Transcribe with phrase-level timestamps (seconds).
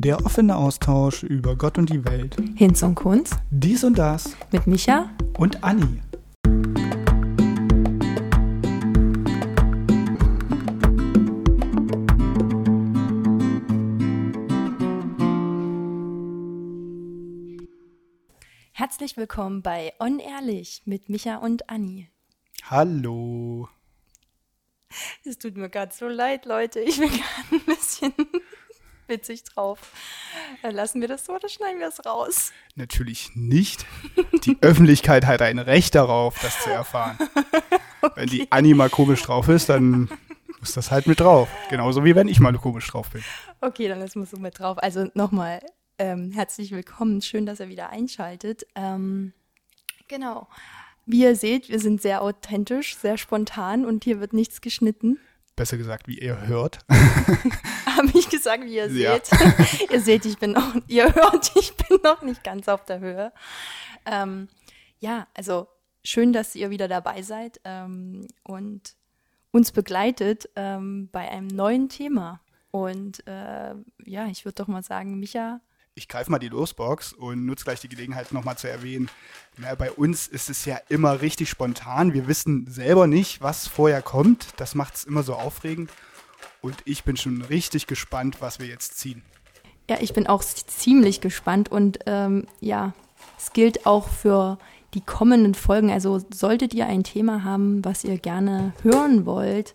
[0.00, 2.36] Der offene Austausch über Gott und die Welt.
[2.54, 3.32] Hinz und Kunz.
[3.50, 4.36] Dies und das.
[4.52, 5.10] Mit Micha.
[5.36, 6.00] Und Anni.
[18.70, 22.08] Herzlich willkommen bei On Ehrlich mit Micha und Anni.
[22.70, 23.68] Hallo.
[25.24, 26.78] Es tut mir gerade so leid, Leute.
[26.78, 28.12] Ich bin gerade ein bisschen
[29.08, 29.92] witzig drauf.
[30.62, 32.52] Lassen wir das so oder schneiden wir es raus?
[32.74, 33.86] Natürlich nicht.
[34.44, 37.18] Die Öffentlichkeit hat ein Recht darauf, das zu erfahren.
[38.02, 38.12] okay.
[38.14, 40.08] Wenn die Anni mal komisch drauf ist, dann
[40.60, 41.48] muss das halt mit drauf.
[41.70, 43.22] Genauso wie wenn ich mal komisch drauf bin.
[43.60, 44.78] Okay, dann lassen wir es so mit drauf.
[44.78, 45.60] Also nochmal
[45.98, 47.22] ähm, herzlich willkommen.
[47.22, 48.66] Schön, dass ihr wieder einschaltet.
[48.74, 49.32] Ähm,
[50.06, 50.48] genau.
[51.06, 55.18] Wie ihr seht, wir sind sehr authentisch, sehr spontan und hier wird nichts geschnitten.
[55.58, 56.78] Besser gesagt, wie ihr hört.
[56.88, 59.14] Habe ich gesagt, wie ihr ja.
[59.14, 59.90] seht.
[59.90, 63.32] ihr seht, ich bin noch, ihr hört, ich bin noch nicht ganz auf der Höhe.
[64.06, 64.46] Ähm,
[65.00, 65.66] ja, also
[66.04, 68.94] schön, dass ihr wieder dabei seid ähm, und
[69.50, 72.40] uns begleitet ähm, bei einem neuen Thema.
[72.70, 75.60] Und äh, ja, ich würde doch mal sagen, Micha,
[75.98, 79.10] ich greife mal die Losbox und nutze gleich die Gelegenheit nochmal zu erwähnen.
[79.58, 82.14] Na, bei uns ist es ja immer richtig spontan.
[82.14, 84.48] Wir wissen selber nicht, was vorher kommt.
[84.56, 85.90] Das macht es immer so aufregend.
[86.62, 89.22] Und ich bin schon richtig gespannt, was wir jetzt ziehen.
[89.90, 92.92] Ja, ich bin auch ziemlich gespannt und ähm, ja,
[93.36, 94.58] es gilt auch für
[94.94, 95.90] die kommenden Folgen.
[95.90, 99.74] Also solltet ihr ein Thema haben, was ihr gerne hören wollt,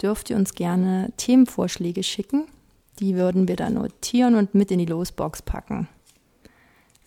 [0.00, 2.46] dürft ihr uns gerne Themenvorschläge schicken.
[2.98, 5.88] Die würden wir dann notieren und mit in die Losbox packen.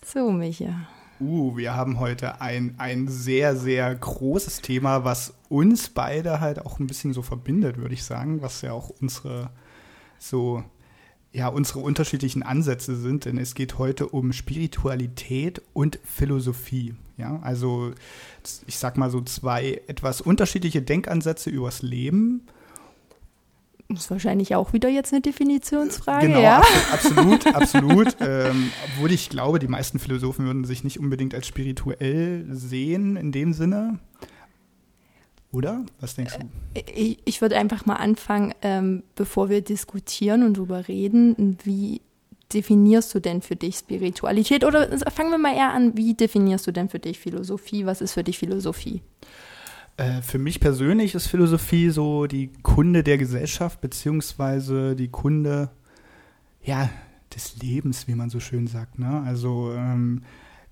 [0.04, 0.88] So, Micha.
[1.20, 6.80] Uh, wir haben heute ein, ein sehr, sehr großes Thema, was uns beide halt auch
[6.80, 9.50] ein bisschen so verbindet, würde ich sagen, was ja auch unsere
[10.18, 10.64] so
[11.34, 16.94] ja, unsere unterschiedlichen Ansätze sind, denn es geht heute um Spiritualität und Philosophie.
[17.16, 17.92] Ja, also
[18.68, 22.42] ich sag mal so zwei etwas unterschiedliche Denkansätze übers Leben
[23.88, 26.28] ist wahrscheinlich auch wieder jetzt eine Definitionsfrage.
[26.28, 26.62] Genau, ja?
[26.92, 28.16] absolut, absolut.
[28.20, 33.32] ähm, obwohl ich glaube, die meisten Philosophen würden sich nicht unbedingt als spirituell sehen in
[33.32, 33.98] dem Sinne.
[35.52, 35.84] Oder?
[36.00, 36.80] Was denkst du?
[36.80, 42.00] Äh, ich, ich würde einfach mal anfangen, ähm, bevor wir diskutieren und darüber reden, wie
[42.52, 44.64] definierst du denn für dich Spiritualität?
[44.64, 47.86] Oder fangen wir mal eher an, wie definierst du denn für dich Philosophie?
[47.86, 49.02] Was ist für dich Philosophie?
[49.96, 55.70] Äh, für mich persönlich ist Philosophie so die Kunde der Gesellschaft, beziehungsweise die Kunde,
[56.62, 56.90] ja,
[57.34, 58.98] des Lebens, wie man so schön sagt.
[58.98, 59.22] Ne?
[59.26, 60.22] Also ähm,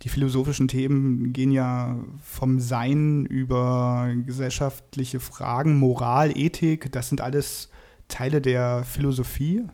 [0.02, 7.70] die philosophischen Themen gehen ja vom Sein über gesellschaftliche Fragen, Moral, Ethik, das sind alles
[8.08, 9.64] Teile der Philosophie.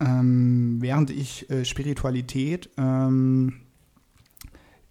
[0.00, 3.60] Ähm, während ich äh, Spiritualität ähm,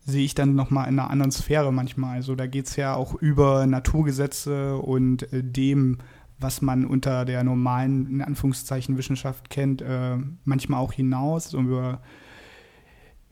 [0.05, 2.15] sehe ich dann nochmal in einer anderen Sphäre manchmal.
[2.15, 5.99] Also da geht es ja auch über Naturgesetze und äh, dem,
[6.39, 12.01] was man unter der normalen, in Anführungszeichen, Wissenschaft kennt, äh, manchmal auch hinaus, um über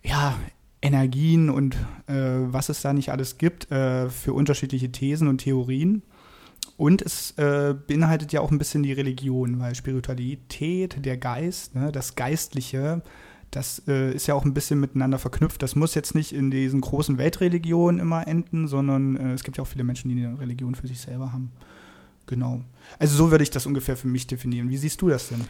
[0.03, 0.35] ja,
[0.81, 1.75] Energien und
[2.07, 6.03] äh, was es da nicht alles gibt äh, für unterschiedliche Thesen und Theorien.
[6.77, 11.91] Und es äh, beinhaltet ja auch ein bisschen die Religion, weil Spiritualität, der Geist, ne,
[11.91, 13.03] das Geistliche,
[13.51, 15.61] das äh, ist ja auch ein bisschen miteinander verknüpft.
[15.61, 19.63] Das muss jetzt nicht in diesen großen Weltreligionen immer enden, sondern äh, es gibt ja
[19.63, 21.51] auch viele Menschen, die eine Religion für sich selber haben.
[22.27, 22.61] Genau.
[22.97, 24.69] Also so würde ich das ungefähr für mich definieren.
[24.69, 25.41] Wie siehst du das denn?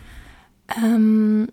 [0.84, 1.48] Ähm,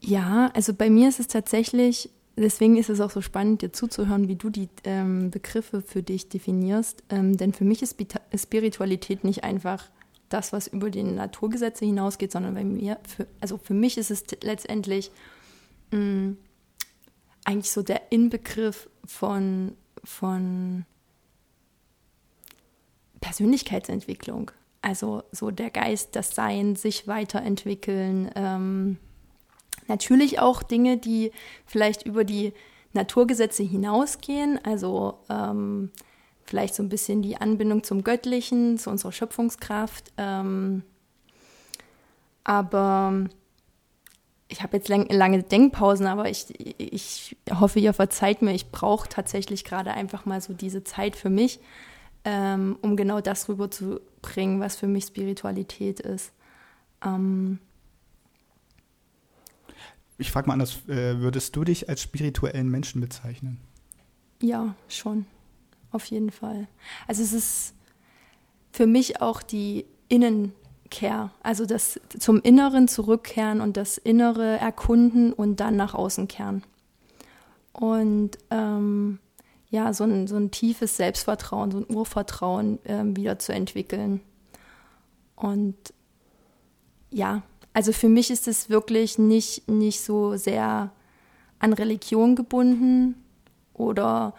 [0.00, 4.28] ja, also bei mir ist es tatsächlich, deswegen ist es auch so spannend, dir zuzuhören,
[4.28, 7.02] wie du die ähm, Begriffe für dich definierst.
[7.08, 7.96] Ähm, denn für mich ist
[8.36, 9.88] Spiritualität nicht einfach
[10.30, 14.24] das, was über die Naturgesetze hinausgeht, sondern bei mir, für, also für mich ist es
[14.42, 15.10] letztendlich
[15.90, 16.36] mh, mm,
[17.44, 20.86] eigentlich so der Inbegriff von, von
[23.20, 24.52] Persönlichkeitsentwicklung.
[24.82, 28.30] Also so der Geist, das Sein, sich weiterentwickeln.
[28.34, 28.98] Ähm,
[29.88, 31.32] natürlich auch Dinge, die
[31.66, 32.52] vielleicht über die
[32.92, 34.58] Naturgesetze hinausgehen.
[34.64, 35.90] Also ähm,
[36.50, 40.12] vielleicht so ein bisschen die Anbindung zum Göttlichen, zu unserer Schöpfungskraft.
[40.18, 40.82] Ähm,
[42.42, 43.26] aber
[44.48, 46.46] ich habe jetzt lang, lange Denkpausen, aber ich,
[46.78, 48.52] ich hoffe, ihr verzeiht mir.
[48.52, 51.60] Ich brauche tatsächlich gerade einfach mal so diese Zeit für mich,
[52.24, 56.32] ähm, um genau das rüberzubringen, was für mich Spiritualität ist.
[57.04, 57.60] Ähm,
[60.18, 63.58] ich frage mal anders, äh, würdest du dich als spirituellen Menschen bezeichnen?
[64.42, 65.26] Ja, schon
[65.92, 66.68] auf jeden Fall.
[67.06, 67.74] Also es ist
[68.72, 70.52] für mich auch die Innen,
[70.90, 76.64] Rückkehr, also das zum Inneren zurückkehren und das Innere erkunden und dann nach außen kehren.
[77.72, 79.20] Und ähm,
[79.70, 84.20] ja, so ein, so ein tiefes Selbstvertrauen, so ein Urvertrauen ähm, wieder zu entwickeln.
[85.36, 85.76] Und
[87.10, 90.90] ja, also für mich ist es wirklich nicht, nicht so sehr
[91.60, 93.14] an Religion gebunden
[93.74, 94.34] oder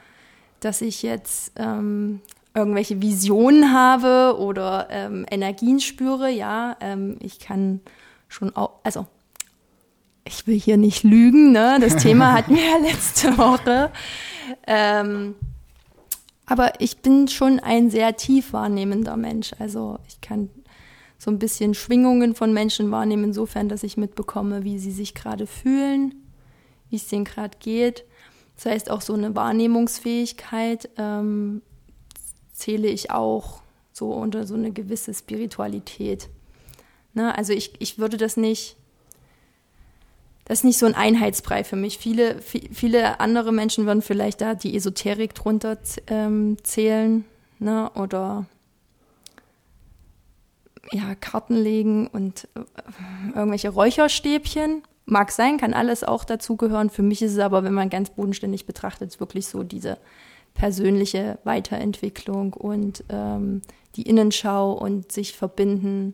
[0.61, 2.21] dass ich jetzt ähm,
[2.53, 6.29] irgendwelche Visionen habe oder ähm, Energien spüre.
[6.29, 7.81] Ja, ähm, ich kann
[8.29, 9.05] schon auch, also
[10.23, 11.77] ich will hier nicht lügen, ne?
[11.81, 13.91] Das Thema hatten wir ja letzte Woche.
[14.67, 15.35] Ähm,
[16.45, 19.51] aber ich bin schon ein sehr tief wahrnehmender Mensch.
[19.59, 20.49] Also ich kann
[21.17, 25.47] so ein bisschen Schwingungen von Menschen wahrnehmen, insofern, dass ich mitbekomme, wie sie sich gerade
[25.47, 26.15] fühlen,
[26.89, 28.05] wie es denen gerade geht.
[28.61, 31.63] Das heißt, auch so eine Wahrnehmungsfähigkeit ähm,
[32.53, 33.61] zähle ich auch
[33.91, 36.29] so unter so eine gewisse Spiritualität.
[37.13, 37.35] Ne?
[37.35, 38.77] Also ich, ich würde das nicht
[40.45, 41.97] das ist nicht so ein Einheitsbrei für mich.
[41.97, 47.23] Viele, viele andere Menschen würden vielleicht da die Esoterik drunter ähm, zählen,
[47.59, 47.89] ne?
[47.95, 48.47] Oder
[50.91, 52.59] ja, Karten legen und äh,
[53.33, 54.83] irgendwelche Räucherstäbchen.
[55.11, 56.89] Mag sein, kann alles auch dazugehören.
[56.89, 59.97] Für mich ist es aber, wenn man ganz bodenständig betrachtet, wirklich so diese
[60.53, 63.61] persönliche Weiterentwicklung und ähm,
[63.97, 66.13] die Innenschau und sich verbinden.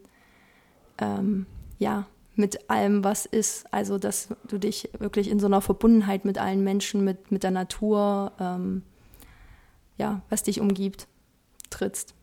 [0.98, 1.46] Ähm,
[1.78, 3.72] ja, mit allem, was ist.
[3.72, 7.52] Also, dass du dich wirklich in so einer Verbundenheit mit allen Menschen, mit, mit der
[7.52, 8.82] Natur, ähm,
[10.00, 11.08] ja, was dich umgibt,
[11.70, 12.16] trittst.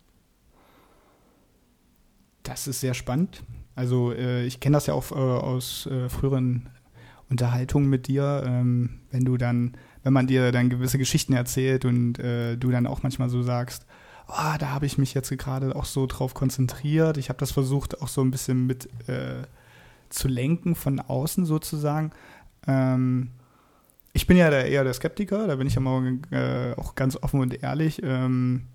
[2.43, 3.45] Das ist sehr spannend.
[3.75, 6.69] Also, äh, ich kenne das ja auch äh, aus äh, früheren
[7.29, 12.19] Unterhaltungen mit dir, ähm, wenn du dann, wenn man dir dann gewisse Geschichten erzählt und
[12.19, 13.87] äh, du dann auch manchmal so sagst,
[14.29, 17.17] oh, da habe ich mich jetzt gerade auch so drauf konzentriert.
[17.17, 19.43] Ich habe das versucht, auch so ein bisschen mit äh,
[20.09, 22.13] zu lenken von außen sozusagen.
[22.67, 23.31] Ähm,
[24.13, 27.41] ich bin ja eher der Skeptiker, da bin ich ja mal äh, auch ganz offen
[27.41, 28.01] und ehrlich.
[28.03, 28.67] Ähm,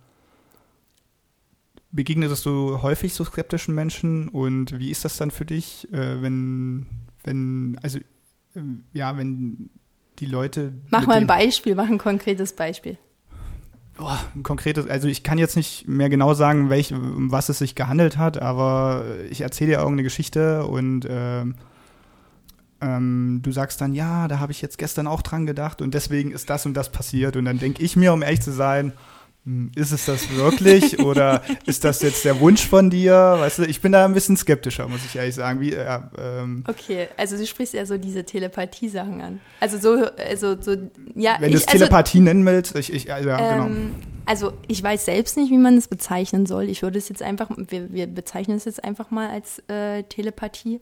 [1.92, 6.86] begegnest du häufig so skeptischen Menschen und wie ist das dann für dich, äh, wenn,
[7.24, 8.62] wenn, also äh,
[8.94, 9.70] ja, wenn
[10.20, 10.74] die Leute.
[10.90, 12.98] Mach mal ein Beispiel, mach ein konkretes Beispiel.
[13.98, 17.60] Oh, ein konkretes, also ich kann jetzt nicht mehr genau sagen, welch, um was es
[17.60, 21.56] sich gehandelt hat, aber ich erzähle dir irgendeine Geschichte und ähm,
[22.82, 26.32] ähm, du sagst dann, ja, da habe ich jetzt gestern auch dran gedacht und deswegen
[26.32, 27.36] ist das und das passiert.
[27.36, 28.94] Und dann denke ich mir, um ehrlich zu sein,
[29.76, 33.14] ist es das wirklich oder ist das jetzt der Wunsch von dir?
[33.40, 35.60] Weißt du, ich bin da ein bisschen skeptischer, muss ich ehrlich sagen.
[35.60, 39.42] Wie, äh, ähm, okay, also du sprichst ja so diese Telepathie-Sachen an.
[39.60, 40.76] Also so, also so,
[41.16, 41.38] ja.
[41.40, 43.66] Wenn du es also, Telepathie nennen willst, ich, ich also, ja, genau.
[43.66, 44.06] ähm, genau.
[44.26, 46.70] Also ich weiß selbst nicht, wie man es bezeichnen soll.
[46.70, 50.82] Ich würde es jetzt einfach, wir, wir bezeichnen es jetzt einfach mal als äh, Telepathie.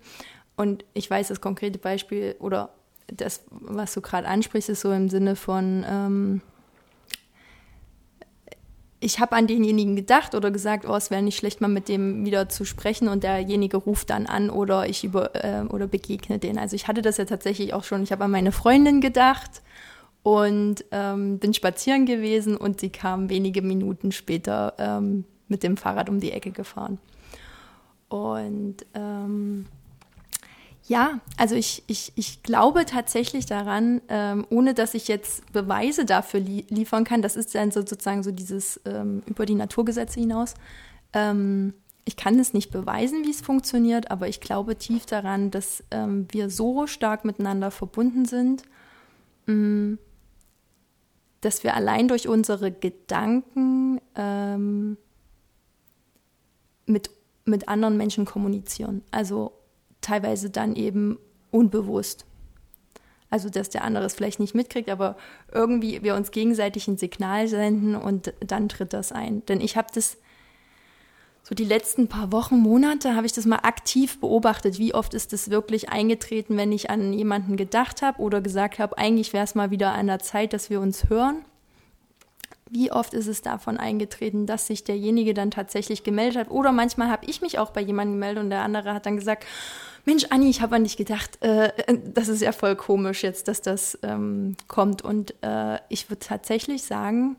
[0.57, 2.71] Und ich weiß das konkrete Beispiel oder
[3.07, 6.41] das, was du gerade ansprichst, ist so im Sinne von ähm,
[8.99, 12.25] ich habe an denjenigen gedacht oder gesagt, oh, es wäre nicht schlecht, mal mit dem
[12.25, 16.57] wieder zu sprechen und derjenige ruft dann an oder ich über äh, oder begegne den.
[16.57, 18.01] Also ich hatte das ja tatsächlich auch schon.
[18.01, 19.61] Ich habe an meine Freundin gedacht
[20.23, 26.09] und ähm, bin spazieren gewesen und sie kam wenige Minuten später ähm, mit dem Fahrrad
[26.09, 26.97] um die Ecke gefahren.
[28.09, 29.67] Und ähm,
[30.87, 36.39] ja, also ich, ich, ich glaube tatsächlich daran, ähm, ohne dass ich jetzt Beweise dafür
[36.39, 40.53] li liefern kann, das ist dann so, sozusagen so dieses ähm, über die Naturgesetze hinaus.
[41.11, 41.73] Ähm,
[42.05, 46.25] ich kann es nicht beweisen, wie es funktioniert, aber ich glaube tief daran, dass ähm,
[46.31, 48.63] wir so stark miteinander verbunden sind,
[49.45, 49.99] mh, mm,
[51.41, 54.97] dass wir allein durch unsere Gedanken ähm,
[56.85, 57.11] mit,
[57.45, 59.03] mit anderen Menschen kommunizieren.
[59.11, 59.56] Also
[60.01, 61.17] teilweise dann eben
[61.51, 62.25] unbewusst.
[63.29, 65.17] Also, dass der andere es vielleicht nicht mitkriegt, aber
[65.51, 69.45] irgendwie wir uns gegenseitig ein Signal senden und dann tritt das ein.
[69.47, 70.17] Denn ich habe das
[71.43, 74.79] so die letzten paar Wochen, Monate habe ich das mal aktiv beobachtet.
[74.79, 78.97] Wie oft ist das wirklich eingetreten, wenn ich an jemanden gedacht habe oder gesagt habe,
[78.97, 81.45] eigentlich wäre es mal wieder an der Zeit, dass wir uns hören.
[82.69, 86.51] Wie oft ist es davon eingetreten, dass sich derjenige dann tatsächlich gemeldet hat?
[86.51, 89.45] Oder manchmal habe ich mich auch bei jemandem gemeldet und der andere hat dann gesagt,
[90.05, 91.71] Mensch, Anni, ich habe an dich gedacht, äh,
[92.13, 95.01] das ist ja voll komisch jetzt, dass das ähm, kommt.
[95.01, 97.35] Und äh, ich würde tatsächlich sagen,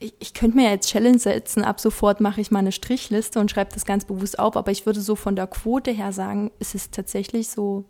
[0.00, 3.50] ich, ich könnte mir jetzt Challenge setzen, ab sofort mache ich mal eine Strichliste und
[3.50, 6.74] schreibe das ganz bewusst auf, aber ich würde so von der Quote her sagen, ist
[6.74, 7.84] es tatsächlich so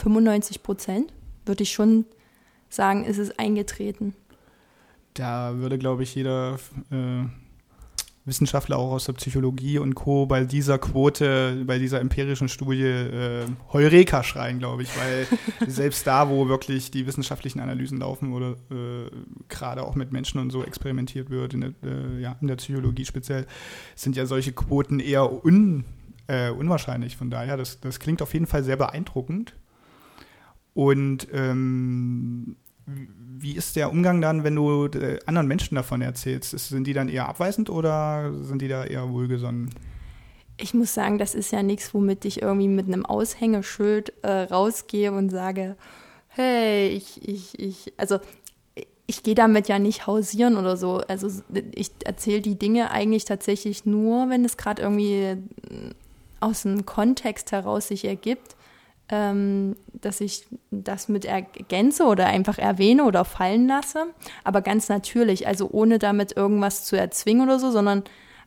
[0.00, 1.12] 95 Prozent,
[1.44, 2.06] würde ich schon
[2.68, 4.14] sagen, ist es eingetreten.
[5.14, 6.58] Da würde, glaube ich, jeder
[6.90, 7.24] äh,
[8.24, 10.26] Wissenschaftler auch aus der Psychologie und Co.
[10.26, 15.26] bei dieser Quote, bei dieser empirischen Studie äh, Heureka schreien, glaube ich, weil
[15.68, 19.10] selbst da, wo wirklich die wissenschaftlichen Analysen laufen oder äh,
[19.48, 23.04] gerade auch mit Menschen und so experimentiert wird, in der, äh, ja, in der Psychologie
[23.04, 23.46] speziell,
[23.96, 25.84] sind ja solche Quoten eher un,
[26.28, 27.16] äh, unwahrscheinlich.
[27.16, 29.54] Von daher, das, das klingt auf jeden Fall sehr beeindruckend.
[30.74, 32.56] Und ähm,
[33.42, 36.50] wie ist der Umgang dann, wenn du äh, anderen Menschen davon erzählst?
[36.50, 39.70] Sind die dann eher abweisend oder sind die da eher wohlgesonnen?
[40.58, 45.12] Ich muss sagen, das ist ja nichts, womit ich irgendwie mit einem Aushängeschild äh, rausgehe
[45.12, 45.76] und sage,
[46.28, 48.20] hey, ich, ich, ich, also
[49.06, 50.98] ich gehe damit ja nicht hausieren oder so.
[51.08, 51.28] Also
[51.74, 55.38] ich erzähle die Dinge eigentlich tatsächlich nur, wenn es gerade irgendwie äh,
[56.38, 58.56] aus dem Kontext heraus sich ergibt
[59.12, 64.06] ähm, dass ich das mit ergänze oder einfach erwähne oder fallen lasse.
[64.42, 68.04] Aber ganz natürlich, also ohne damit irgendwas zu erzwingen oder so, sondern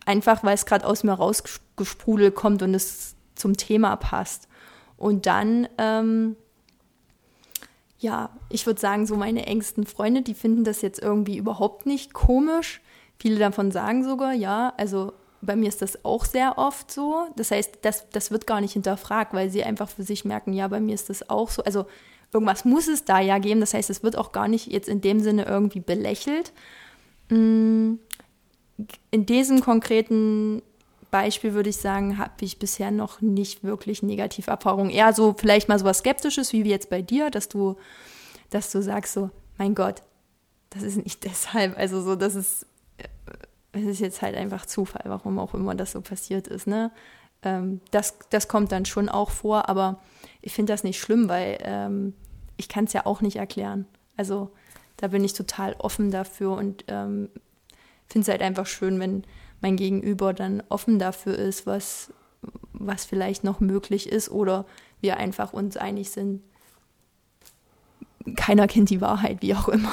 [0.08, 4.48] einfach, weil es gerade aus mir rausgesprudelt kommt und es zum Thema passt.
[4.98, 6.36] Und dann, ähm,
[8.00, 12.14] ja, ich würde sagen, so meine engsten Freunde, die finden das jetzt irgendwie überhaupt nicht
[12.14, 12.82] komisch.
[13.20, 15.14] Viele davon sagen sogar, ja, also
[15.46, 17.28] bei mir ist das auch sehr oft so.
[17.36, 20.68] Das heißt, das, das wird gar nicht hinterfragt, weil sie einfach für sich merken, ja,
[20.68, 21.64] bei mir ist das auch so.
[21.64, 21.86] Also
[22.34, 23.60] irgendwas muss es da ja geben.
[23.60, 26.54] Das heißt, es wird auch gar nicht jetzt in dem Sinne irgendwie belächelt.
[27.30, 27.96] Mm,
[29.12, 30.62] in diesem konkreten
[31.12, 34.90] Beispiel würde ich sagen, habe ich bisher noch nicht wirklich negative Erfahrungen.
[34.90, 37.78] Eher so vielleicht mal so was Skeptisches, wie jetzt bei dir, dass du,
[38.50, 40.02] dass du sagst so, mein Gott,
[40.72, 41.78] das ist nicht deshalb.
[41.78, 42.66] Also so, das ist
[43.76, 46.68] es ist jetzt halt einfach Zufall, warum auch immer das so passiert ist.
[46.68, 46.92] Ne?
[47.44, 50.00] Ähm, das, das kommt dann schon auch vor, aber
[50.42, 52.14] ich finde das nicht schlimm, weil ähm,
[52.58, 53.86] ich kann es ja auch nicht erklären.
[54.18, 54.52] Also
[54.98, 57.30] da bin ich total offen dafür und ähm,
[58.08, 59.24] finde es halt einfach schön, wenn
[59.62, 62.14] mein Gegenüber dann offen dafür ist, was,
[62.74, 64.66] was vielleicht noch möglich ist oder
[65.02, 66.42] wir einfach uns einig sind.
[68.36, 69.92] Keiner kennt die Wahrheit, wie auch immer.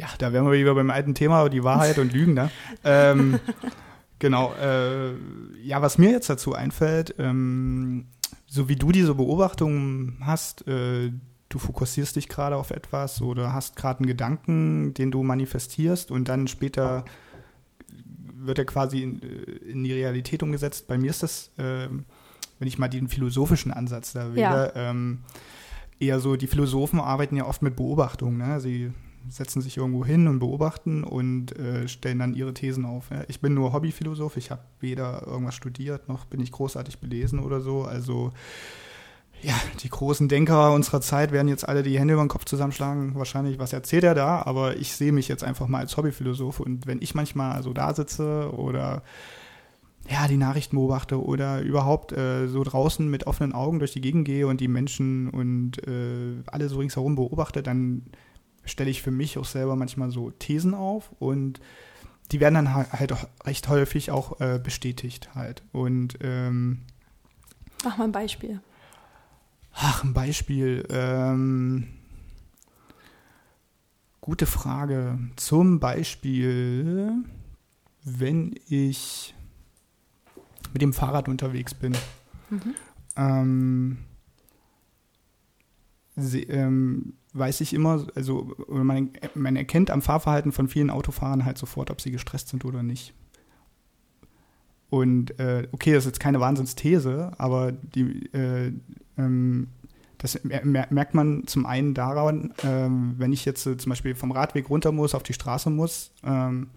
[0.00, 2.34] Ja, da wären wir wieder beim alten Thema, die Wahrheit und Lügen.
[2.34, 2.50] Ne?
[2.84, 3.38] Ähm,
[4.18, 4.54] genau.
[4.54, 5.10] Äh,
[5.62, 8.06] ja, was mir jetzt dazu einfällt, ähm,
[8.46, 11.12] so wie du diese Beobachtungen hast, äh,
[11.50, 16.28] du fokussierst dich gerade auf etwas oder hast gerade einen Gedanken, den du manifestierst und
[16.28, 17.04] dann später
[18.34, 20.88] wird er quasi in, äh, in die Realität umgesetzt.
[20.88, 21.88] Bei mir ist das, äh,
[22.58, 24.90] wenn ich mal den philosophischen Ansatz da wähle, ja.
[24.90, 25.18] ähm,
[25.98, 28.38] eher so, die Philosophen arbeiten ja oft mit Beobachtungen.
[28.38, 28.60] Ne?
[28.60, 28.92] Sie
[29.28, 33.10] setzen sich irgendwo hin und beobachten und äh, stellen dann ihre Thesen auf.
[33.10, 33.22] Ja.
[33.28, 37.60] Ich bin nur Hobbyphilosoph, ich habe weder irgendwas studiert, noch bin ich großartig belesen oder
[37.60, 37.82] so.
[37.82, 38.32] Also
[39.42, 43.14] ja, die großen Denker unserer Zeit werden jetzt alle die Hände über den Kopf zusammenschlagen.
[43.14, 44.42] Wahrscheinlich, was erzählt er da?
[44.42, 46.60] Aber ich sehe mich jetzt einfach mal als Hobbyphilosoph.
[46.60, 49.02] Und wenn ich manchmal so da sitze oder
[50.10, 54.24] ja, die Nachrichten beobachte oder überhaupt äh, so draußen mit offenen Augen durch die Gegend
[54.24, 58.02] gehe und die Menschen und äh, alle so ringsherum beobachte, dann
[58.64, 61.60] stelle ich für mich auch selber manchmal so Thesen auf und
[62.32, 65.62] die werden dann halt auch recht häufig auch äh, bestätigt halt.
[65.72, 66.82] Und ähm,
[67.84, 68.60] Mach mal ein Beispiel.
[69.72, 70.86] Ach, ein Beispiel.
[70.90, 71.88] Ähm,
[74.20, 75.18] gute Frage.
[75.36, 77.12] Zum Beispiel,
[78.04, 79.34] wenn ich
[80.72, 81.96] mit dem Fahrrad unterwegs bin.
[82.50, 82.74] Mhm.
[83.16, 83.98] Ähm,
[86.48, 91.90] ähm, weiß ich immer, also man, man erkennt am Fahrverhalten von vielen Autofahrern halt sofort,
[91.90, 93.14] ob sie gestresst sind oder nicht.
[94.90, 98.72] Und äh, okay, das ist jetzt keine Wahnsinnsthese, aber die, äh,
[99.16, 99.68] ähm,
[100.18, 104.68] das merkt man zum einen daran, ähm, wenn ich jetzt äh, zum Beispiel vom Radweg
[104.68, 106.68] runter muss, auf die Straße muss, ähm,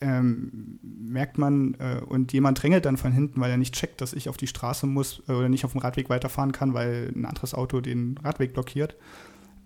[0.00, 4.12] ähm, merkt man äh, und jemand drängelt dann von hinten, weil er nicht checkt, dass
[4.12, 7.24] ich auf die Straße muss äh, oder nicht auf dem Radweg weiterfahren kann, weil ein
[7.24, 8.96] anderes Auto den Radweg blockiert.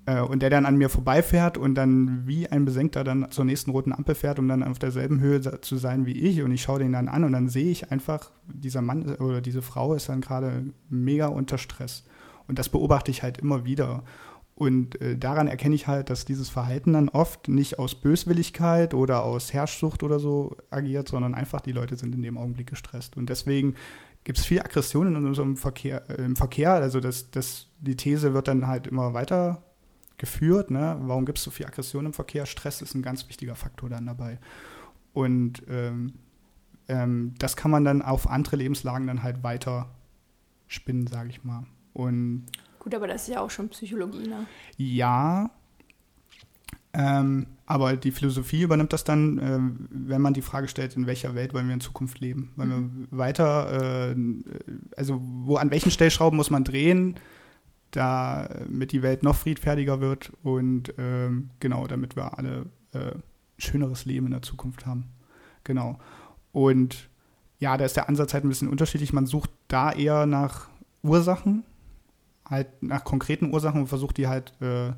[0.04, 3.70] Äh, und der dann an mir vorbeifährt und dann wie ein Besenkter dann zur nächsten
[3.70, 6.42] roten Ampel fährt, um dann auf derselben Höhe zu sein wie ich.
[6.42, 9.62] Und ich schaue den dann an und dann sehe ich einfach, dieser Mann oder diese
[9.62, 12.04] Frau ist dann gerade mega unter Stress.
[12.48, 14.02] Und das beobachte ich halt immer wieder.
[14.54, 19.24] Und äh, daran erkenne ich halt, dass dieses Verhalten dann oft nicht aus Böswilligkeit oder
[19.24, 23.16] aus Herrschsucht oder so agiert, sondern einfach die Leute sind in dem Augenblick gestresst.
[23.16, 23.74] Und deswegen
[24.24, 26.72] gibt es viel Aggression in unserem Verkehr, äh, im Verkehr.
[26.72, 29.62] Also das, das, die These wird dann halt immer weiter
[30.18, 30.70] geführt.
[30.70, 30.96] Ne?
[31.00, 32.46] Warum gibt es so viel Aggression im Verkehr?
[32.46, 34.38] Stress ist ein ganz wichtiger Faktor dann dabei.
[35.14, 36.12] Und ähm,
[36.88, 39.90] ähm, das kann man dann auf andere Lebenslagen dann halt weiter
[40.66, 41.64] spinnen, sage ich mal.
[41.92, 42.46] Und
[42.82, 44.44] Gut, aber das ist ja auch schon Psychologie, ne?
[44.76, 45.50] Ja.
[46.92, 49.58] Ähm, aber die Philosophie übernimmt das dann, äh,
[49.90, 52.50] wenn man die Frage stellt, in welcher Welt wollen wir in Zukunft leben?
[52.56, 53.06] Wollen mhm.
[53.08, 54.16] wir weiter, äh,
[54.96, 57.14] also wo an welchen Stellschrauben muss man drehen,
[57.92, 63.12] damit die Welt noch friedfertiger wird und ähm, genau, damit wir alle äh,
[63.58, 65.04] schöneres Leben in der Zukunft haben.
[65.62, 66.00] Genau.
[66.50, 67.08] Und
[67.60, 69.12] ja, da ist der Ansatz halt ein bisschen unterschiedlich.
[69.12, 70.68] Man sucht da eher nach
[71.04, 71.62] Ursachen,
[72.52, 74.92] halt nach konkreten Ursachen und versucht die halt äh,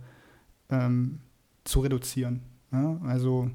[0.70, 1.20] ähm,
[1.64, 2.42] zu reduzieren.
[2.72, 3.00] Ja?
[3.04, 3.50] Also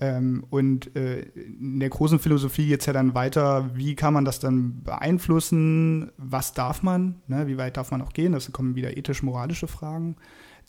[0.00, 4.24] ähm, und äh, in der großen Philosophie geht es ja dann weiter, wie kann man
[4.24, 7.46] das dann beeinflussen, was darf man, ne?
[7.46, 10.16] wie weit darf man auch gehen, das kommen wieder ethisch-moralische Fragen.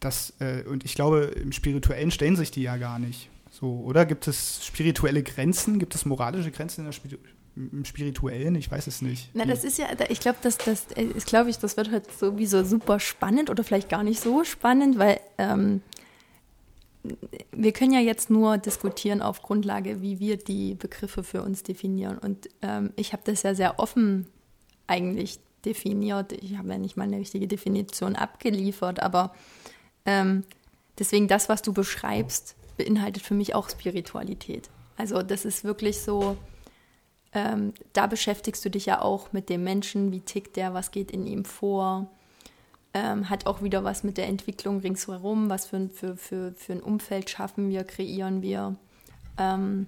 [0.02, 3.30] Das, äh, und ich glaube, im Spirituellen stellen sich die ja gar nicht.
[3.50, 5.80] So, oder gibt es spirituelle Grenzen?
[5.80, 7.18] Gibt es moralische Grenzen in der Spir
[7.56, 8.56] im Spirituellen?
[8.56, 9.30] Ich weiß es nicht.
[9.34, 12.64] Na, das ist ja, ich glaube, das, das, ich glaube ich, das wird halt sowieso
[12.64, 15.82] super spannend oder vielleicht gar nicht so spannend, weil ähm,
[17.52, 22.18] wir können ja jetzt nur diskutieren auf Grundlage, wie wir die Begriffe für uns definieren.
[22.18, 24.28] Und ähm, ich habe das ja sehr offen
[24.88, 26.32] eigentlich definiert.
[26.34, 29.34] Ich habe ja nicht mal eine richtige Definition abgeliefert, aber
[30.06, 30.44] ähm,
[31.00, 34.70] deswegen das, was du beschreibst, beinhaltet für mich auch Spiritualität.
[34.98, 36.38] Also das ist wirklich so,
[37.34, 41.12] ähm, da beschäftigst du dich ja auch mit dem Menschen, wie tickt der, was geht
[41.12, 42.08] in ihm vor,
[42.94, 46.82] ähm, hat auch wieder was mit der Entwicklung ringsherum, was für, für, für, für ein
[46.82, 48.76] Umfeld schaffen wir, kreieren wir.
[49.38, 49.88] Ähm,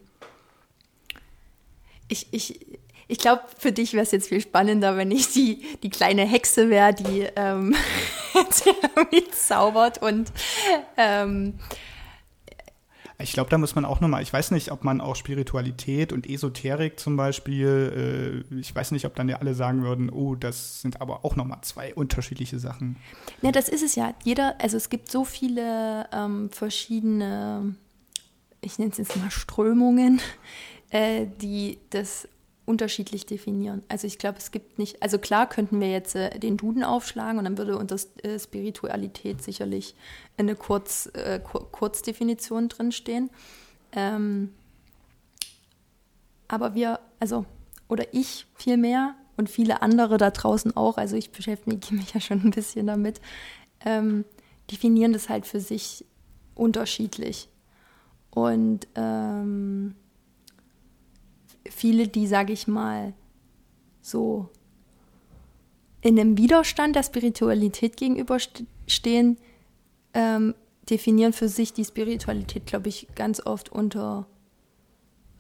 [2.07, 2.65] ich ich,
[3.07, 6.69] ich glaube, für dich wäre es jetzt viel spannender, wenn ich die, die kleine Hexe
[6.69, 7.75] wäre, die ähm,
[9.31, 10.31] zaubert und
[10.95, 11.59] ähm,
[13.23, 16.29] ich glaube, da muss man auch nochmal, ich weiß nicht, ob man auch Spiritualität und
[16.29, 20.81] Esoterik zum Beispiel, äh, ich weiß nicht, ob dann ja alle sagen würden, oh, das
[20.81, 22.97] sind aber auch nochmal zwei unterschiedliche Sachen.
[23.41, 24.13] Ja, das ist es ja.
[24.23, 27.75] Jeder, also es gibt so viele ähm, verschiedene,
[28.61, 30.21] ich nenne es jetzt mal Strömungen,
[30.89, 32.27] äh, die das
[32.65, 33.83] unterschiedlich definieren.
[33.89, 37.37] Also ich glaube, es gibt nicht, also klar könnten wir jetzt äh, den Duden aufschlagen
[37.37, 39.95] und dann würde unter äh, Spiritualität sicherlich
[40.37, 43.29] eine Kurz, äh, Kur Kurzdefinition drinstehen.
[43.91, 44.53] Ähm,
[46.47, 47.45] aber wir, also,
[47.89, 52.41] oder ich vielmehr und viele andere da draußen auch, also ich beschäftige mich ja schon
[52.43, 53.19] ein bisschen damit,
[53.83, 54.23] ähm,
[54.71, 56.05] definieren das halt für sich
[56.55, 57.49] unterschiedlich.
[58.29, 59.95] Und ähm,
[61.69, 63.13] viele, die, sage ich mal,
[64.01, 64.49] so
[66.01, 69.37] in einem Widerstand der Spiritualität gegenüberstehen,
[70.13, 70.53] ähm,
[70.89, 74.27] definieren für sich die Spiritualität, glaube ich, ganz oft unter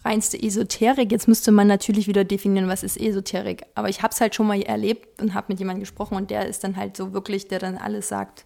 [0.05, 1.11] reinste Esoterik.
[1.11, 3.65] Jetzt müsste man natürlich wieder definieren, was ist Esoterik.
[3.75, 6.47] Aber ich habe es halt schon mal erlebt und habe mit jemandem gesprochen und der
[6.47, 8.45] ist dann halt so wirklich, der dann alles sagt.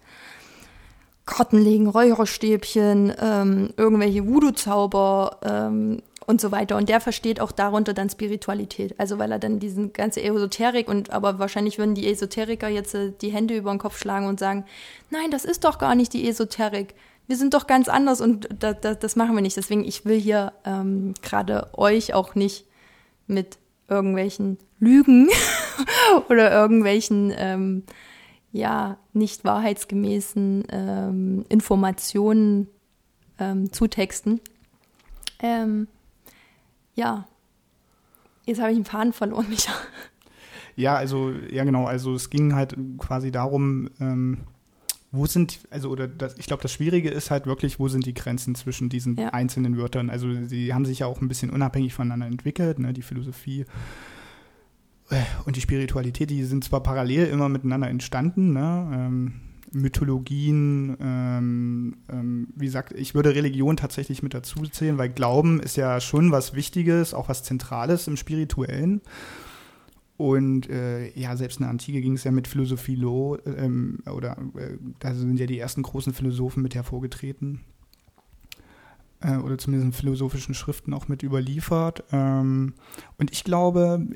[1.24, 6.76] Karten legen, Räucherstäbchen, ähm, irgendwelche Voodoo-Zauber, ähm, und so weiter.
[6.76, 8.94] Und der versteht auch darunter dann Spiritualität.
[9.00, 13.12] Also weil er dann diesen ganze Esoterik und aber wahrscheinlich würden die Esoteriker jetzt äh,
[13.18, 14.66] die Hände über den Kopf schlagen und sagen,
[15.08, 16.94] nein, das ist doch gar nicht die Esoterik.
[17.26, 19.56] Wir sind doch ganz anders und da, da, das machen wir nicht.
[19.56, 22.66] Deswegen, ich will hier ähm, gerade euch auch nicht
[23.26, 23.56] mit
[23.88, 25.30] irgendwelchen Lügen
[26.28, 27.84] oder irgendwelchen ähm,
[28.52, 32.68] ja nicht wahrheitsgemäßen ähm, Informationen
[33.38, 34.40] ähm, zutexten.
[35.40, 35.88] Ähm,
[36.98, 37.28] ja,
[38.44, 39.72] jetzt habe ich einen Faden verloren, Micha.
[40.74, 44.38] Ja, also, ja genau, also es ging halt quasi darum, ähm,
[45.10, 48.14] wo sind, also oder das, ich glaube, das Schwierige ist halt wirklich, wo sind die
[48.14, 49.28] Grenzen zwischen diesen ja.
[49.30, 50.10] einzelnen Wörtern.
[50.10, 53.64] Also sie haben sich ja auch ein bisschen unabhängig voneinander entwickelt, ne, die Philosophie
[55.10, 59.40] äh, und die Spiritualität, die sind zwar parallel immer miteinander entstanden, ne, ähm,
[59.72, 65.76] Mythologien, ähm, ähm, wie gesagt, ich würde Religion tatsächlich mit dazu zählen, weil Glauben ist
[65.76, 69.02] ja schon was Wichtiges, auch was Zentrales im Spirituellen.
[70.16, 74.36] Und äh, ja, selbst in der Antike ging es ja mit Philosophie lo, ähm, oder
[74.56, 77.60] äh, da sind ja die ersten großen Philosophen mit hervorgetreten.
[79.20, 82.04] Äh, oder zumindest in philosophischen Schriften auch mit überliefert.
[82.10, 82.74] Ähm,
[83.16, 84.06] und ich glaube,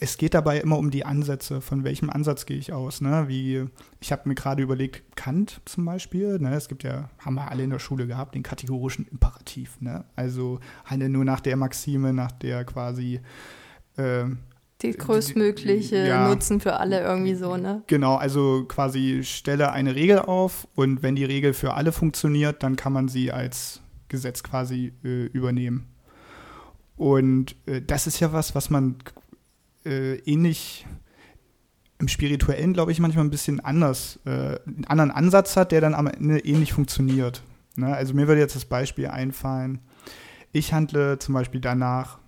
[0.00, 1.60] es geht dabei immer um die Ansätze.
[1.60, 3.00] Von welchem Ansatz gehe ich aus?
[3.00, 3.24] Ne?
[3.26, 3.64] Wie,
[4.00, 6.54] ich habe mir gerade überlegt, Kant zum Beispiel, ne?
[6.54, 9.80] es gibt ja, haben wir alle in der Schule gehabt, den kategorischen Imperativ.
[9.80, 10.04] Ne?
[10.14, 13.20] Also handle nur nach der Maxime, nach der quasi
[13.96, 14.24] äh,
[14.82, 17.82] die größtmögliche ja, Nutzen für alle irgendwie so, ne?
[17.88, 22.76] Genau, also quasi stelle eine Regel auf und wenn die Regel für alle funktioniert, dann
[22.76, 25.88] kann man sie als Gesetz quasi äh, übernehmen.
[26.96, 28.96] Und äh, das ist ja was, was man
[29.84, 30.86] äh, ähnlich
[31.98, 35.94] im Spirituellen, glaube ich, manchmal ein bisschen anders, äh, einen anderen Ansatz hat, der dann
[35.94, 37.42] am Ende ähnlich funktioniert.
[37.76, 37.94] Ne?
[37.94, 39.80] Also mir würde jetzt das Beispiel einfallen,
[40.52, 42.18] ich handle zum Beispiel danach,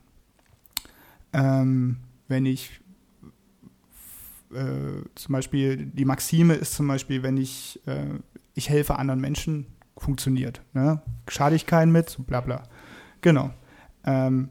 [1.33, 2.81] ähm, wenn ich
[4.53, 8.19] äh, zum Beispiel, die Maxime ist zum Beispiel, wenn ich, äh,
[8.55, 10.63] ich helfe anderen Menschen, funktioniert.
[10.73, 11.03] Ne?
[11.29, 12.63] Schade ich keinen mit, so bla bla.
[13.21, 13.51] Genau.
[14.05, 14.49] Ähm,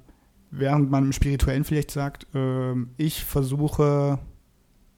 [0.52, 4.20] während man im Spirituellen vielleicht sagt, äh, ich versuche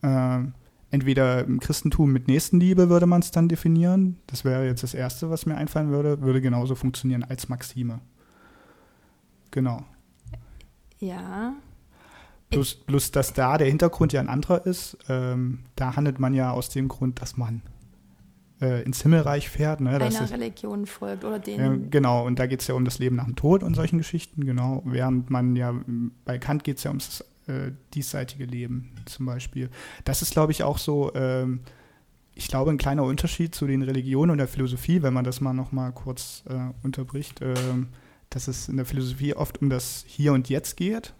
[0.01, 0.39] äh,
[0.91, 4.17] entweder im Christentum mit Nächstenliebe würde man es dann definieren.
[4.27, 7.99] Das wäre jetzt das Erste, was mir einfallen würde, würde genauso funktionieren als Maxime.
[9.51, 9.83] Genau.
[10.99, 11.53] Ja.
[12.49, 14.97] Plus, plus, dass da der Hintergrund ja ein anderer ist.
[15.07, 17.61] Ähm, da handelt man ja aus dem Grund, dass man
[18.61, 19.81] äh, ins Himmelreich fährt.
[19.81, 19.89] Ne?
[19.89, 21.59] Einer ist, Religion folgt oder den.
[21.59, 23.97] Äh, genau, und da geht es ja um das Leben nach dem Tod und solchen
[23.97, 24.81] Geschichten, genau.
[24.85, 25.73] Während man ja,
[26.25, 29.69] bei Kant geht es ja ums äh, diesseitige Leben zum Beispiel.
[30.05, 31.61] Das ist, glaube ich, auch so, ähm,
[32.33, 35.53] ich glaube, ein kleiner Unterschied zu den Religionen und der Philosophie, wenn man das mal
[35.53, 37.89] noch mal kurz äh, unterbricht, ähm,
[38.29, 41.13] dass es in der Philosophie oft um das Hier und Jetzt geht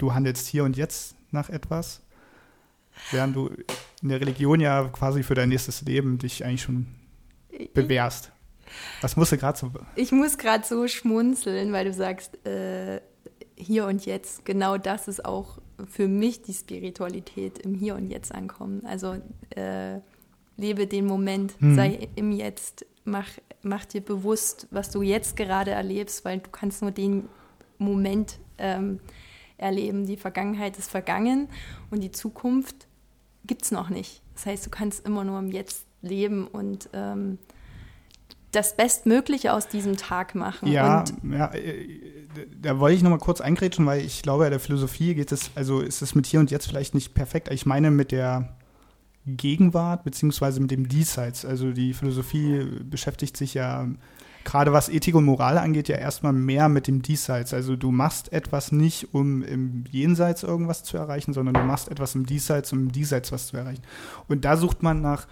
[0.00, 2.00] du handelst hier und jetzt nach etwas,
[3.10, 3.50] während du
[4.02, 6.86] in der Religion ja quasi für dein nächstes Leben dich eigentlich schon
[7.74, 8.32] bewährst.
[9.00, 9.72] Was musst du gerade so?
[9.96, 13.00] Ich muss gerade so schmunzeln, weil du sagst, äh,
[13.56, 15.58] hier und jetzt, genau das ist auch
[15.88, 18.84] für mich die Spiritualität im Hier und Jetzt ankommen.
[18.86, 19.16] Also
[19.50, 19.98] äh,
[20.56, 21.74] lebe den Moment, hm.
[21.74, 23.28] sei im Jetzt, mach,
[23.62, 27.28] mach dir bewusst, was du jetzt gerade erlebst, weil du kannst nur den
[27.78, 29.00] Moment ähm,
[29.56, 30.06] erleben.
[30.06, 31.48] Die Vergangenheit ist vergangen
[31.90, 32.86] und die Zukunft
[33.50, 34.22] gibt es noch nicht.
[34.34, 37.36] Das heißt, du kannst immer nur im Jetzt leben und ähm,
[38.52, 40.70] das Bestmögliche aus diesem Tag machen.
[40.70, 41.98] Ja, ja äh,
[42.62, 45.80] da wollte ich noch mal kurz eingrätschen, weil ich glaube, der Philosophie geht es, also
[45.80, 47.48] ist es mit hier und jetzt vielleicht nicht perfekt.
[47.50, 48.56] Ich meine mit der
[49.26, 51.44] Gegenwart beziehungsweise mit dem Diesseits.
[51.44, 53.88] Also die Philosophie beschäftigt sich ja
[54.44, 57.52] gerade was Ethik und Moral angeht, ja erstmal mehr mit dem Diesseits.
[57.52, 62.14] Also du machst etwas nicht, um im Jenseits irgendwas zu erreichen, sondern du machst etwas
[62.14, 63.82] im Diesseits, um im Diesseits was zu erreichen.
[64.28, 65.26] Und da sucht man nach,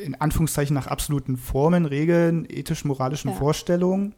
[0.00, 3.36] in Anführungszeichen, nach absoluten Formen, Regeln, ethisch-moralischen ja.
[3.36, 4.14] Vorstellungen,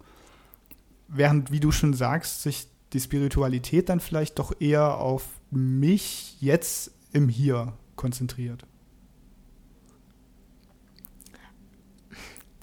[1.09, 6.93] während, wie du schon sagst, sich die Spiritualität dann vielleicht doch eher auf mich jetzt
[7.13, 8.67] im Hier konzentriert.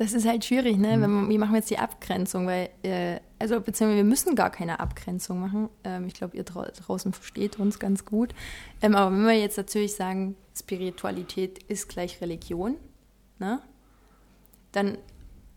[0.02, 0.98] Das ist halt schwierig, ne?
[0.98, 1.30] Mhm.
[1.30, 2.48] Wie machen wir jetzt die Abgrenzung?
[2.48, 5.70] Weil, äh, also beziehungsweise wir müssen gar keine Abgrenzung machen.
[5.84, 8.34] Ähm, ich glaube, ihr dra draußen versteht uns ganz gut.
[8.82, 12.78] Ähm, aber wenn wir jetzt natürlich sagen, Spiritualität ist gleich Religion,
[13.38, 13.62] ne?
[14.72, 14.98] Dann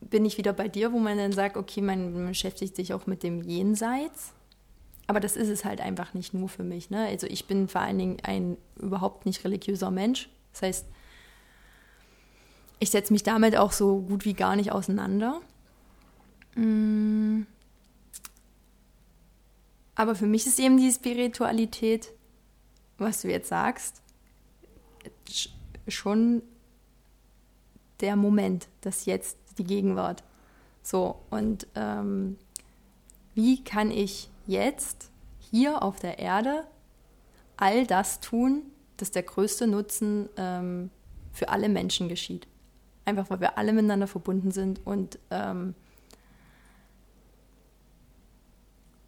[0.03, 3.23] bin ich wieder bei dir, wo man dann sagt, okay, man beschäftigt sich auch mit
[3.23, 4.35] dem Jenseits.
[5.07, 6.91] Aber das ist es halt einfach nicht nur für mich.
[6.91, 7.07] Ne?
[7.07, 10.29] Also ich bin vor allen Dingen ein überhaupt nicht religiöser Mensch.
[10.53, 10.87] Das heißt,
[12.85, 15.41] ich setze mich damit auch so gut wie gar nicht auseinander.
[16.55, 17.43] Mm.
[19.95, 22.13] Aber für mich ist eben die Spiritualität,
[22.99, 24.03] was du jetzt sagst,
[25.89, 26.43] schon
[28.01, 30.23] der Moment, das Jetzt, die Gegenwart.
[30.83, 32.37] So, und ähm,
[33.35, 36.67] wie kann ich jetzt hier auf der Erde
[37.57, 38.63] all das tun,
[38.99, 40.91] dass der größte Nutzen ähm,
[41.33, 42.47] für alle Menschen geschieht?
[43.05, 45.75] Einfach weil wir alle miteinander verbunden sind und ähm,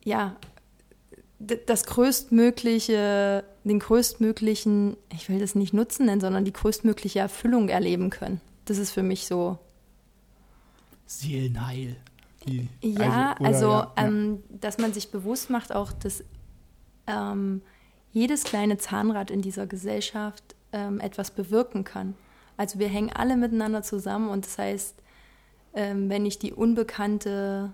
[0.05, 0.37] ja,
[1.39, 8.11] das größtmögliche, den größtmöglichen, ich will das nicht Nutzen nennen, sondern die größtmögliche Erfüllung erleben
[8.11, 8.41] können.
[8.65, 9.59] Das ist für mich so.
[11.07, 11.97] Seelenheil.
[12.47, 16.25] Die, ja, also, also ja, ähm, dass man sich bewusst macht, auch, dass
[17.07, 17.63] ähm,
[18.13, 22.15] jedes kleine Zahnrad in dieser Gesellschaft ähm, etwas bewirken kann.
[22.57, 24.95] Also wir hängen alle miteinander zusammen und das heißt,
[25.75, 27.73] ähm, wenn ich die unbekannte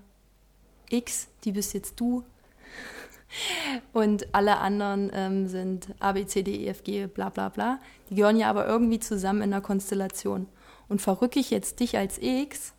[0.89, 2.23] X, die bist jetzt du,
[3.93, 7.79] und alle anderen ähm, sind A, B, C, D, E, F, G, bla bla bla.
[8.09, 10.47] Die gehören ja aber irgendwie zusammen in einer Konstellation.
[10.89, 12.73] Und verrücke ich jetzt dich als X,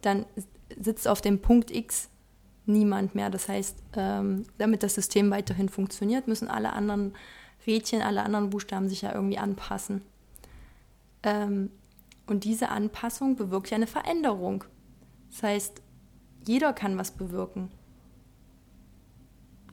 [0.00, 0.26] dann
[0.78, 2.08] sitzt auf dem Punkt X
[2.66, 3.30] niemand mehr.
[3.30, 7.14] Das heißt, ähm, damit das System weiterhin funktioniert, müssen alle anderen
[7.66, 10.02] Rädchen, alle anderen Buchstaben sich ja irgendwie anpassen.
[11.22, 11.70] Ähm,
[12.26, 14.64] und diese Anpassung bewirkt ja eine Veränderung.
[15.30, 15.82] Das heißt,
[16.46, 17.70] jeder kann was bewirken.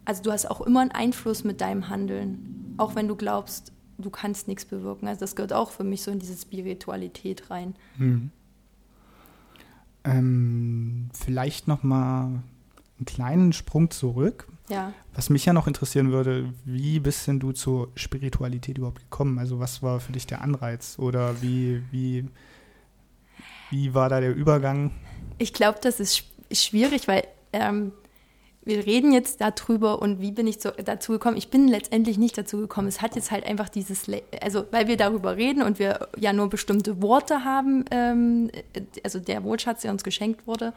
[0.05, 4.09] Also du hast auch immer einen Einfluss mit deinem Handeln, auch wenn du glaubst, du
[4.09, 5.07] kannst nichts bewirken.
[5.07, 7.75] Also das gehört auch für mich so in diese Spiritualität rein.
[7.97, 8.31] Mhm.
[10.03, 12.43] Ähm, vielleicht noch mal
[12.97, 14.47] einen kleinen Sprung zurück.
[14.69, 14.93] Ja.
[15.13, 19.37] Was mich ja noch interessieren würde, wie bist denn du zur Spiritualität überhaupt gekommen?
[19.37, 22.27] Also was war für dich der Anreiz oder wie, wie,
[23.69, 24.91] wie war da der Übergang?
[25.37, 27.91] Ich glaube, das ist schwierig, weil ähm,
[28.65, 31.37] wir reden jetzt darüber und wie bin ich so, dazu gekommen?
[31.37, 32.87] Ich bin letztendlich nicht dazu gekommen.
[32.87, 34.09] Es hat jetzt halt einfach dieses,
[34.41, 38.49] also weil wir darüber reden und wir ja nur bestimmte Worte haben, ähm,
[39.03, 40.73] also der Wortschatz, der uns geschenkt wurde,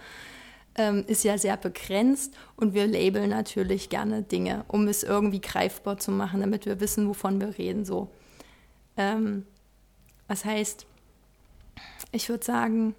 [0.75, 5.99] ähm, ist ja sehr begrenzt und wir labeln natürlich gerne Dinge, um es irgendwie greifbar
[5.99, 7.85] zu machen, damit wir wissen, wovon wir reden.
[7.85, 8.09] So,
[8.97, 9.45] ähm,
[10.29, 10.87] was heißt,
[12.13, 12.95] ich würde sagen,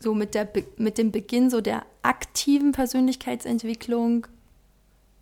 [0.00, 4.26] so mit, der, mit dem Beginn so der aktiven Persönlichkeitsentwicklung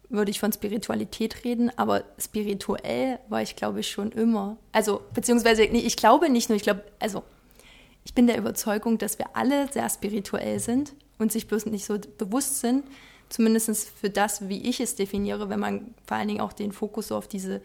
[0.09, 4.59] würde ich von Spiritualität reden, aber spirituell war ich, glaube ich, schon immer.
[4.73, 7.23] Also, beziehungsweise, nee, ich glaube nicht nur, ich glaube, also,
[8.05, 11.99] ich bin der Überzeugung, dass wir alle sehr spirituell sind und sich bloß nicht so
[12.19, 12.85] bewusst sind,
[13.29, 17.09] zumindest für das, wie ich es definiere, wenn man vor allen Dingen auch den Fokus
[17.09, 17.63] so auf diese,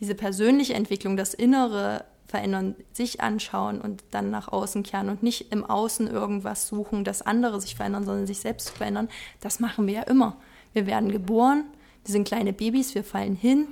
[0.00, 5.50] diese persönliche Entwicklung, das Innere verändern, sich anschauen und dann nach außen kehren und nicht
[5.50, 9.08] im Außen irgendwas suchen, dass andere sich verändern, sondern sich selbst verändern.
[9.40, 10.36] Das machen wir ja immer.
[10.74, 11.64] Wir werden geboren,
[12.04, 13.66] wir sind kleine Babys, wir fallen hin,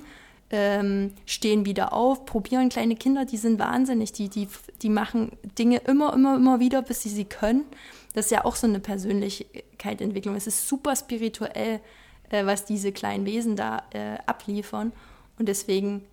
[0.49, 4.47] ähm, stehen wieder auf, probieren kleine Kinder, die sind wahnsinnig, die, die,
[4.81, 7.65] die machen Dinge immer, immer, immer wieder, bis sie sie können.
[8.13, 10.35] Das ist ja auch so eine Persönlichkeitsentwicklung.
[10.35, 11.81] Es ist super spirituell,
[12.29, 14.93] äh, was diese kleinen Wesen da äh, abliefern.
[15.37, 16.03] Und deswegen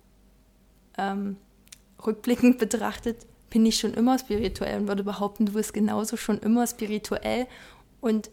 [0.97, 1.37] ähm,
[2.05, 6.67] rückblickend betrachtet, bin ich schon immer spirituell und würde behaupten, du bist genauso schon immer
[6.67, 7.47] spirituell.
[8.01, 8.29] Und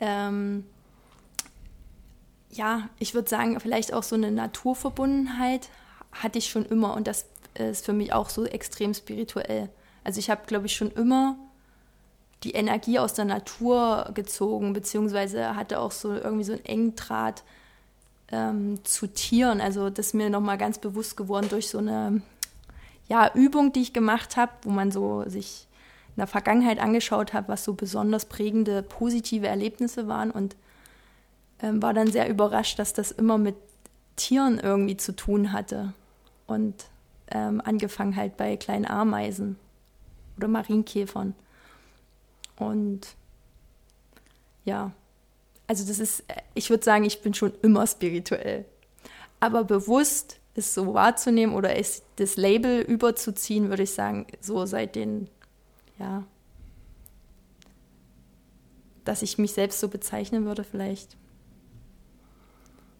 [0.00, 0.64] ähm,
[2.50, 5.68] ja, ich würde sagen, vielleicht auch so eine Naturverbundenheit
[6.12, 9.68] hatte ich schon immer und das ist für mich auch so extrem spirituell.
[10.04, 11.36] Also ich habe, glaube ich, schon immer
[12.42, 17.44] die Energie aus der Natur gezogen, beziehungsweise hatte auch so irgendwie so einen engen Draht
[18.32, 19.60] ähm, zu Tieren.
[19.60, 22.22] Also das ist mir nochmal ganz bewusst geworden durch so eine
[23.08, 25.66] ja, Übung, die ich gemacht habe, wo man so sich
[26.10, 30.56] in der Vergangenheit angeschaut hat, was so besonders prägende positive Erlebnisse waren und
[31.62, 33.56] ähm, war dann sehr überrascht, dass das immer mit
[34.16, 35.92] Tieren irgendwie zu tun hatte.
[36.46, 36.86] Und
[37.30, 39.56] ähm, angefangen halt bei kleinen Ameisen
[40.36, 41.34] oder Marienkäfern.
[42.56, 43.14] Und
[44.64, 44.92] ja,
[45.66, 48.64] also das ist, ich würde sagen, ich bin schon immer spirituell.
[49.38, 54.96] Aber bewusst es so wahrzunehmen oder es, das Label überzuziehen, würde ich sagen, so seit
[54.96, 55.28] den,
[55.98, 56.24] ja,
[59.04, 61.16] dass ich mich selbst so bezeichnen würde, vielleicht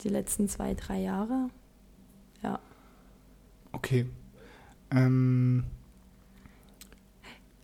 [0.02, 1.48] die letzten zwei, drei Jahre.
[2.42, 2.58] Ja.
[3.72, 4.06] Okay.
[4.90, 5.64] Ähm.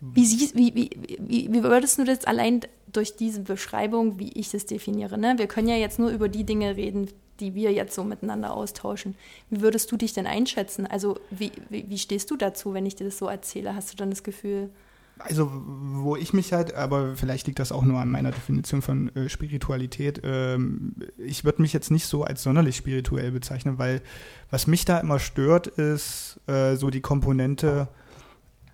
[0.00, 2.60] Wie, siehst, wie, wie, wie, wie würdest du das allein
[2.92, 5.18] durch diese Beschreibung, wie ich es definiere?
[5.18, 5.34] Ne?
[5.38, 7.08] Wir können ja jetzt nur über die Dinge reden,
[7.40, 9.14] die wir jetzt so miteinander austauschen.
[9.50, 10.86] Wie würdest du dich denn einschätzen?
[10.86, 13.74] Also wie, wie, wie, stehst du dazu, wenn ich dir das so erzähle?
[13.74, 14.70] Hast du dann das Gefühl?
[15.18, 19.14] Also wo ich mich halt, aber vielleicht liegt das auch nur an meiner Definition von
[19.16, 20.20] äh, Spiritualität.
[20.24, 24.02] Ähm, ich würde mich jetzt nicht so als sonderlich spirituell bezeichnen, weil
[24.50, 27.88] was mich da immer stört, ist äh, so die Komponente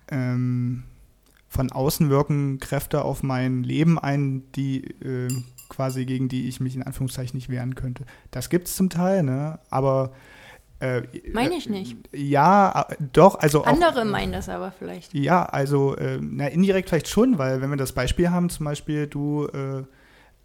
[0.09, 0.83] ähm,
[1.47, 5.29] von außen wirken Kräfte auf mein Leben ein, die äh,
[5.69, 8.05] quasi gegen die ich mich in Anführungszeichen nicht wehren könnte.
[8.31, 9.59] Das gibt es zum Teil, ne?
[9.69, 10.11] aber
[10.83, 11.95] äh, Meine ich nicht.
[12.11, 15.13] Ja, doch, also Andere auch, meinen das aber vielleicht.
[15.13, 19.07] Ja, also äh, na, indirekt vielleicht schon, weil wenn wir das Beispiel haben, zum Beispiel
[19.07, 19.83] du, äh,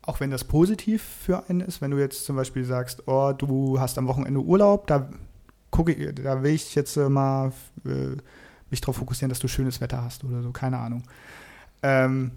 [0.03, 3.81] auch wenn das positiv für einen ist, wenn du jetzt zum Beispiel sagst, oh, du
[3.81, 5.09] hast am Wochenende Urlaub, da
[5.73, 7.53] gucke ich, da will ich jetzt äh, mal
[7.85, 8.17] äh,
[8.71, 11.03] mich darauf fokussieren, dass du schönes Wetter hast oder so, keine Ahnung.
[11.83, 12.31] Ähm,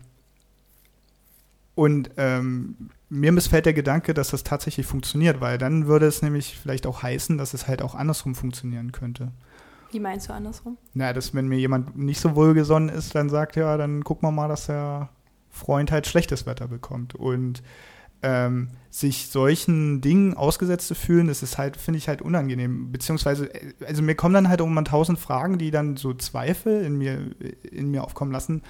[1.82, 2.76] und ähm,
[3.10, 7.02] mir missfällt der Gedanke, dass das tatsächlich funktioniert, weil dann würde es nämlich vielleicht auch
[7.02, 9.32] heißen, dass es halt auch andersrum funktionieren könnte.
[9.90, 10.78] Wie meinst du andersrum?
[10.94, 14.32] Na, dass wenn mir jemand nicht so wohlgesonnen ist, dann sagt ja, dann gucken wir
[14.32, 15.10] mal, dass der
[15.50, 17.16] Freund halt schlechtes Wetter bekommt.
[17.16, 17.64] Und
[18.22, 22.92] ähm, sich solchen Dingen ausgesetzt zu fühlen, das ist halt, finde ich halt unangenehm.
[22.92, 27.00] Beziehungsweise, äh, also mir kommen dann halt irgendwann tausend Fragen, die dann so Zweifel in
[27.00, 27.32] mir,
[27.64, 28.62] in mir aufkommen lassen.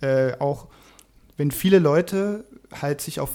[0.00, 0.66] Äh, auch
[1.36, 3.30] wenn viele Leute halt sich auf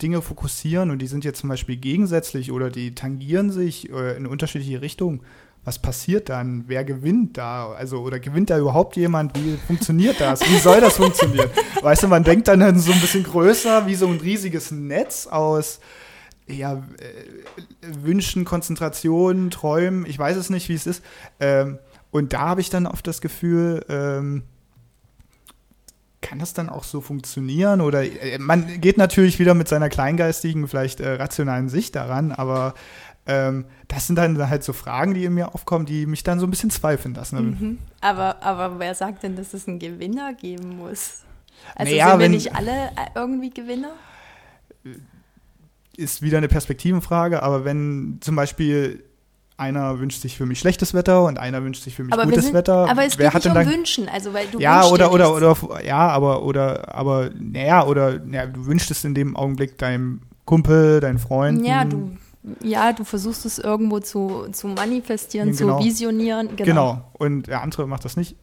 [0.00, 4.26] Dinge fokussieren und die sind jetzt zum Beispiel gegensätzlich oder die tangieren sich äh, in
[4.26, 5.22] unterschiedliche Richtungen,
[5.64, 6.64] was passiert dann?
[6.66, 7.72] Wer gewinnt da?
[7.72, 9.34] Also, oder gewinnt da überhaupt jemand?
[9.38, 10.42] Wie funktioniert das?
[10.42, 11.48] Wie soll das funktionieren?
[11.82, 15.80] Weißt du, man denkt dann so ein bisschen größer, wie so ein riesiges Netz aus
[16.46, 16.84] ja, äh,
[18.02, 21.02] Wünschen, Konzentration, Träumen, ich weiß es nicht, wie es ist.
[21.40, 21.78] Ähm,
[22.10, 24.42] und da habe ich dann oft das Gefühl, ähm,
[26.24, 27.80] kann das dann auch so funktionieren?
[27.80, 32.74] Oder äh, man geht natürlich wieder mit seiner kleingeistigen, vielleicht äh, rationalen Sicht daran, aber
[33.26, 36.46] Ähm, das sind dann halt so Fragen, die in mir aufkommen, die mich dann so
[36.46, 37.36] ein bisschen zweifeln lassen.
[37.58, 37.78] Mhm.
[38.02, 41.22] Aber, aber wer sagt denn, dass es einen Gewinner geben muss?
[41.74, 43.92] Also Naja, sind wir wenn- nicht alle äh, irgendwie Gewinner?
[45.96, 49.04] Ist wieder eine Perspektivenfrage, aber wenn zum Beispiel
[49.56, 52.46] einer wünscht sich für mich schlechtes Wetter und einer wünscht sich für mich Aber, gutes
[52.46, 55.12] sind, Wetter, aber es wer geht hat nicht um Wünschen, also weil du ja, oder,
[55.12, 59.78] oder, oder, ja, aber, oder, aber, naja, oder, ja, du wünschst es in dem Augenblick
[59.78, 61.64] deinem Kumpel, deinen Freunden.
[61.64, 62.16] Ja, du,
[62.62, 65.78] ja, du versuchst es irgendwo zu, zu manifestieren, Ja, genau.
[65.78, 66.56] zu visionieren.
[66.56, 66.64] Genau.
[66.64, 67.10] Genau.
[67.14, 68.36] Und der andere macht das nicht.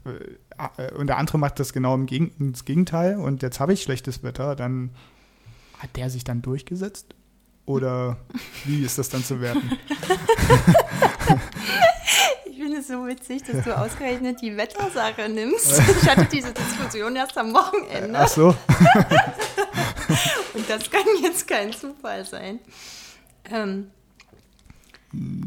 [0.78, 3.17] äh, Und der andere macht das genau im Gegen ins Gegenteil.
[3.17, 4.56] Und jetzt habe ich schlechtes Wetter.
[4.56, 4.89] Dann
[5.78, 7.13] hat der sich dann durchgesetzt?
[7.71, 8.17] Oder
[8.65, 9.71] wie ist das dann zu werten?
[12.45, 15.79] Ich finde es so witzig, dass du ausgerechnet die Wettersache nimmst.
[15.79, 18.49] Ich hatte diese Diskussion erst am Wochenende Ach so.
[20.53, 22.60] und das kann jetzt kein Zufall sein.
[23.51, 23.89] Ähm,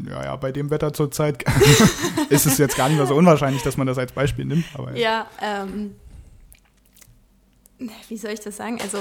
[0.09, 1.45] Ja, ja, bei dem Wetter zurzeit
[2.29, 4.65] ist es jetzt gar nicht mehr so unwahrscheinlich, dass man das als Beispiel nimmt.
[4.73, 5.95] Aber ja, ähm,
[8.09, 8.81] wie soll ich das sagen?
[8.81, 8.97] Also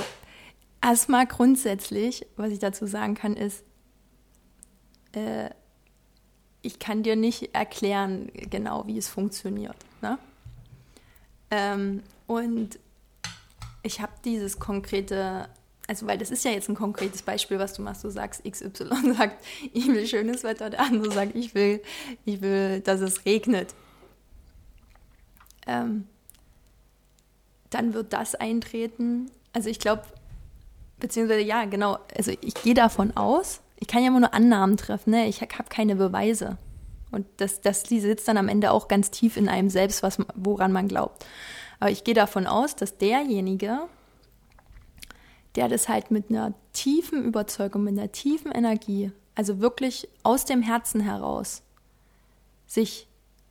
[0.85, 3.65] erstmal grundsätzlich, was ich dazu sagen kann, ist,
[5.13, 5.49] äh,
[6.61, 9.77] ich kann dir nicht erklären genau, wie es funktioniert.
[10.03, 10.19] Ne?
[11.51, 12.79] Ähm, und
[13.83, 15.49] ich habe dieses konkrete,
[15.87, 18.05] also weil das ist ja jetzt ein konkretes Beispiel, was du machst.
[18.05, 21.83] Du sagst, XY sagt, ich will schönes Wetter, der andere sagt, ich will,
[22.27, 23.75] ich will, dass es regnet.
[25.67, 26.07] Ähm,
[27.71, 29.31] dann wird das eintreten.
[29.53, 30.05] Also ich glaube,
[30.99, 35.11] beziehungsweise ja, genau, also ich gehe davon aus, ich kann ja immer nur Annahmen treffen,
[35.11, 35.27] ne?
[35.27, 36.59] ich habe keine Beweise.
[37.11, 40.73] Und das, das sitzt dann am Ende auch ganz tief in einem selbst, was, woran
[40.73, 41.25] man glaubt.
[41.79, 43.81] Aber ich gehe davon aus, dass derjenige,
[45.55, 50.63] der das halt mit einer tiefen Überzeugung, mit einer tiefen Energie, also wirklich aus dem
[50.63, 51.63] Herzen heraus,
[52.67, 53.07] sich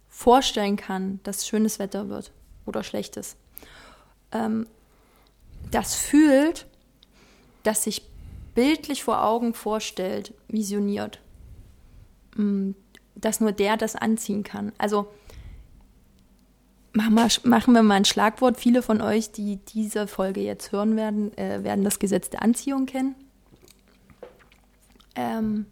[0.10, 2.32] vorstellen kann, dass schönes Wetter wird
[2.66, 3.36] oder schlechtes,
[4.32, 4.68] ähm,
[5.72, 6.68] das fühlt,
[7.64, 8.04] das sich
[8.56, 11.20] bildlich vor Augen vorstellt, visioniert,
[12.36, 12.72] mm,
[13.16, 14.72] dass nur der das anziehen kann.
[14.78, 15.08] Also
[16.94, 18.58] machen wir, machen wir mal ein Schlagwort.
[18.58, 22.86] Viele von euch, die diese Folge jetzt hören werden, äh, werden das Gesetz der Anziehung
[22.86, 23.16] kennen.
[25.16, 25.66] Ähm,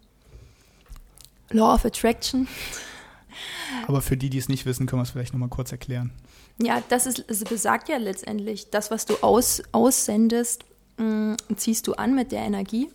[1.50, 2.48] Law of Attraction.
[3.86, 6.12] Aber für die, die es nicht wissen, können wir es vielleicht nochmal kurz erklären.
[6.60, 10.64] Ja, das ist, es besagt ja letztendlich, das, was du aus, aussendest,
[10.96, 12.88] mh, ziehst du an mit der Energie.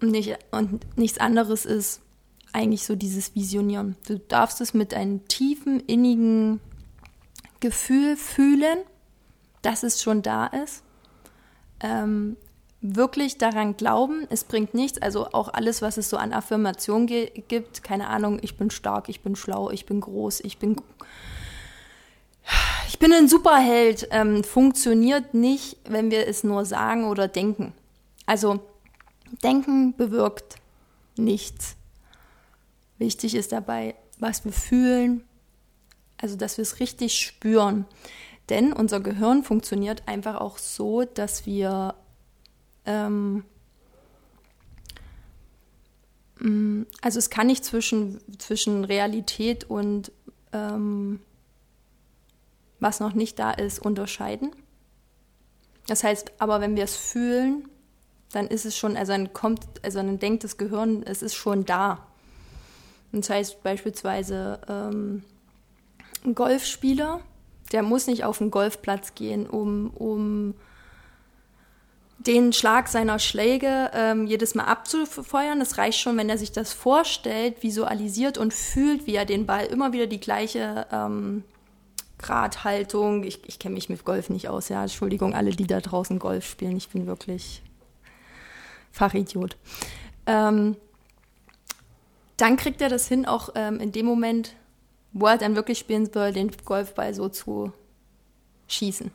[0.00, 2.00] Und, nicht, und nichts anderes ist
[2.52, 3.96] eigentlich so dieses Visionieren.
[4.06, 6.60] Du darfst es mit einem tiefen, innigen
[7.60, 8.78] Gefühl fühlen,
[9.62, 10.82] dass es schon da ist.
[11.80, 12.36] Ähm,
[12.80, 15.00] wirklich daran glauben, es bringt nichts.
[15.00, 19.10] Also auch alles, was es so an Affirmation ge- gibt, keine Ahnung, ich bin stark,
[19.10, 20.76] ich bin schlau, ich bin groß, ich bin
[23.00, 27.72] bin ein Superheld, ähm, funktioniert nicht, wenn wir es nur sagen oder denken.
[28.26, 28.60] Also
[29.42, 30.56] denken bewirkt
[31.16, 31.76] nichts.
[32.98, 35.24] Wichtig ist dabei, was wir fühlen,
[36.18, 37.86] also dass wir es richtig spüren.
[38.50, 41.94] Denn unser Gehirn funktioniert einfach auch so, dass wir
[42.84, 43.44] ähm,
[46.38, 50.12] mh, also es kann nicht zwischen, zwischen Realität und
[50.52, 51.20] ähm,
[52.80, 54.50] was noch nicht da ist, unterscheiden.
[55.86, 57.68] Das heißt, aber wenn wir es fühlen,
[58.32, 61.64] dann ist es schon, also dann kommt, also dann denkt das Gehirn, es ist schon
[61.64, 62.06] da.
[63.12, 65.24] Das heißt beispielsweise ähm,
[66.24, 67.20] ein Golfspieler,
[67.72, 70.54] der muss nicht auf den Golfplatz gehen, um, um
[72.18, 75.60] den Schlag seiner Schläge ähm, jedes Mal abzufeuern.
[75.60, 79.66] Es reicht schon, wenn er sich das vorstellt, visualisiert und fühlt, wie er den Ball
[79.66, 81.44] immer wieder die gleiche ähm,
[82.20, 83.24] Gradhaltung.
[83.24, 84.82] Ich, ich kenne mich mit Golf nicht aus, ja.
[84.82, 86.76] Entschuldigung, alle, die da draußen Golf spielen.
[86.76, 87.62] Ich bin wirklich
[88.92, 89.56] Fachidiot.
[90.26, 90.76] Ähm,
[92.36, 94.54] dann kriegt er das hin, auch ähm, in dem Moment,
[95.12, 97.72] wo er dann wirklich spielen soll, den Golfball so zu
[98.68, 99.10] schießen.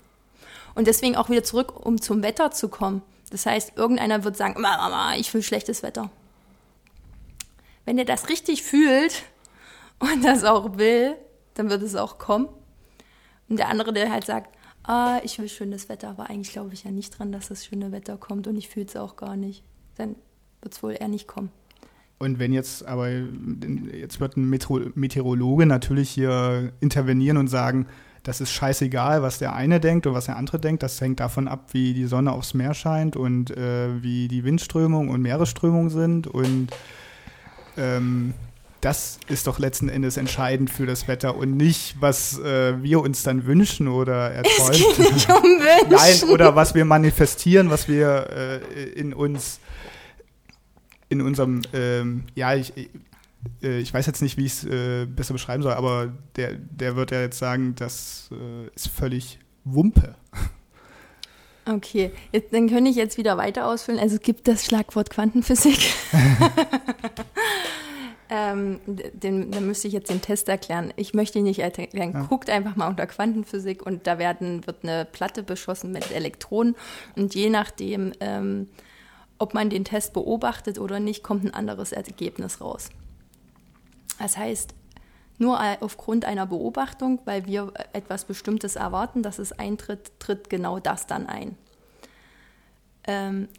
[0.76, 3.02] Und deswegen auch wieder zurück, um zum Wetter zu kommen.
[3.32, 6.10] Das heißt, irgendeiner wird sagen, Mama, ich will schlechtes Wetter.
[7.86, 9.24] Wenn er das richtig fühlt
[10.00, 11.16] und das auch will,
[11.54, 12.50] dann wird es auch kommen.
[13.48, 16.84] Und der andere, der halt sagt, ah, ich will schönes Wetter, aber eigentlich glaube ich
[16.84, 19.64] ja nicht dran, dass das schöne Wetter kommt und ich fühle es auch gar nicht,
[19.96, 20.16] dann
[20.62, 21.50] wird es wohl eher nicht kommen.
[22.18, 27.88] Und wenn jetzt aber, jetzt wird ein Meteorologe natürlich hier intervenieren und sagen,
[28.24, 30.82] das ist scheißegal, was der eine denkt und was der andere denkt.
[30.82, 35.10] Das hängt davon ab, wie die Sonne aufs Meer scheint und äh, wie die Windströmung
[35.10, 36.26] und Meeresströmung sind.
[36.26, 36.70] Und
[37.78, 38.34] ähm,
[38.86, 43.24] das ist doch letzten Endes entscheidend für das Wetter und nicht, was äh, wir uns
[43.24, 44.74] dann wünschen oder erträumen.
[44.74, 45.90] Es geht nicht um Wünschen.
[45.90, 49.60] Nein, oder was wir manifestieren, was wir äh, in uns,
[51.10, 52.74] in unserem, ähm, ja, ich,
[53.64, 56.96] äh, ich weiß jetzt nicht, wie ich es äh, besser beschreiben soll, aber der, der
[56.96, 60.14] wird ja jetzt sagen, das äh, ist völlig Wumpe.
[61.68, 64.00] Okay, jetzt, dann könnte ich jetzt wieder weiter ausfüllen.
[64.00, 65.80] Also es gibt das Schlagwort Quantenphysik.
[68.30, 70.94] ähm, den, dann müsste ich jetzt den Test erklären.
[70.96, 72.14] Ich möchte ihn nicht erklären.
[72.14, 72.24] Ja.
[72.24, 76.76] Guckt einfach mal unter Quantenphysik und da werden, wird eine Platte beschossen mit Elektronen
[77.16, 78.70] und je nachdem, ähm,
[79.38, 82.90] ob man den Test beobachtet oder nicht, kommt ein anderes Ergebnis raus.
[84.18, 84.74] Das heißt,
[85.38, 91.08] nur aufgrund einer Beobachtung, weil wir etwas Bestimmtes erwarten, dass es eintritt, tritt genau das
[91.08, 91.58] dann ein.
[93.06, 93.50] Ähm,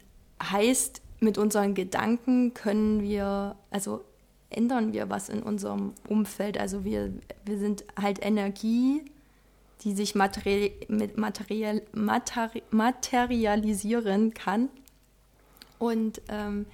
[0.41, 4.03] heißt, mit unseren Gedanken können wir, also
[4.49, 6.57] ändern wir was in unserem Umfeld.
[6.57, 7.13] Also wir,
[7.45, 9.03] wir sind halt Energie,
[9.81, 10.73] die sich materi
[11.15, 14.69] material, materi materialisieren kann.
[15.79, 16.65] Und ähm,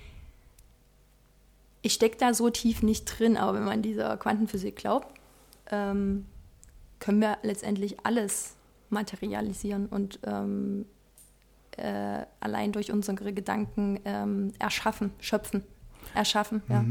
[1.82, 5.08] ich stecke da so tief nicht drin, aber wenn man dieser Quantenphysik glaubt,
[5.70, 6.26] ähm,
[7.00, 8.56] können wir letztendlich alles
[8.90, 10.86] materialisieren und ähm,
[11.76, 15.64] äh, allein durch unsere Gedanken ähm, erschaffen, schöpfen,
[16.14, 16.62] erschaffen.
[16.68, 16.74] Mhm.
[16.74, 16.86] Ja,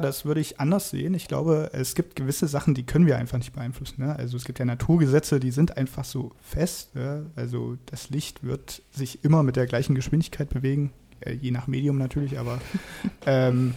[0.00, 1.14] das würde ich anders sehen.
[1.14, 4.02] Ich glaube, es gibt gewisse Sachen, die können wir einfach nicht beeinflussen.
[4.04, 4.16] Ne?
[4.16, 6.90] Also es gibt ja Naturgesetze, die sind einfach so fest.
[6.94, 7.22] Ja?
[7.36, 11.98] Also das Licht wird sich immer mit der gleichen Geschwindigkeit bewegen äh, je nach Medium
[11.98, 12.60] natürlich, aber
[13.26, 13.74] ähm,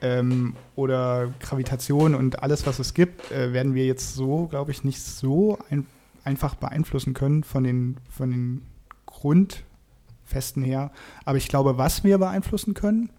[0.00, 4.84] ähm, oder Gravitation und alles, was es gibt, äh, werden wir jetzt so, glaube ich,
[4.84, 5.86] nicht so ein,
[6.24, 8.62] einfach beeinflussen können von den, von den
[9.06, 10.90] Grundfesten her.
[11.24, 13.10] Aber ich glaube, was wir beeinflussen können,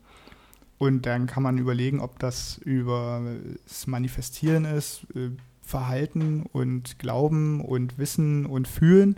[0.84, 3.22] und dann kann man überlegen, ob das über
[3.66, 5.30] das Manifestieren ist, äh,
[5.62, 9.16] Verhalten und Glauben und Wissen und Fühlen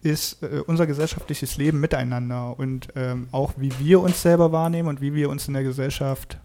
[0.00, 5.02] ist äh, unser gesellschaftliches Leben miteinander und ähm, auch wie wir uns selber wahrnehmen und
[5.02, 6.40] wie wir uns in der Gesellschaft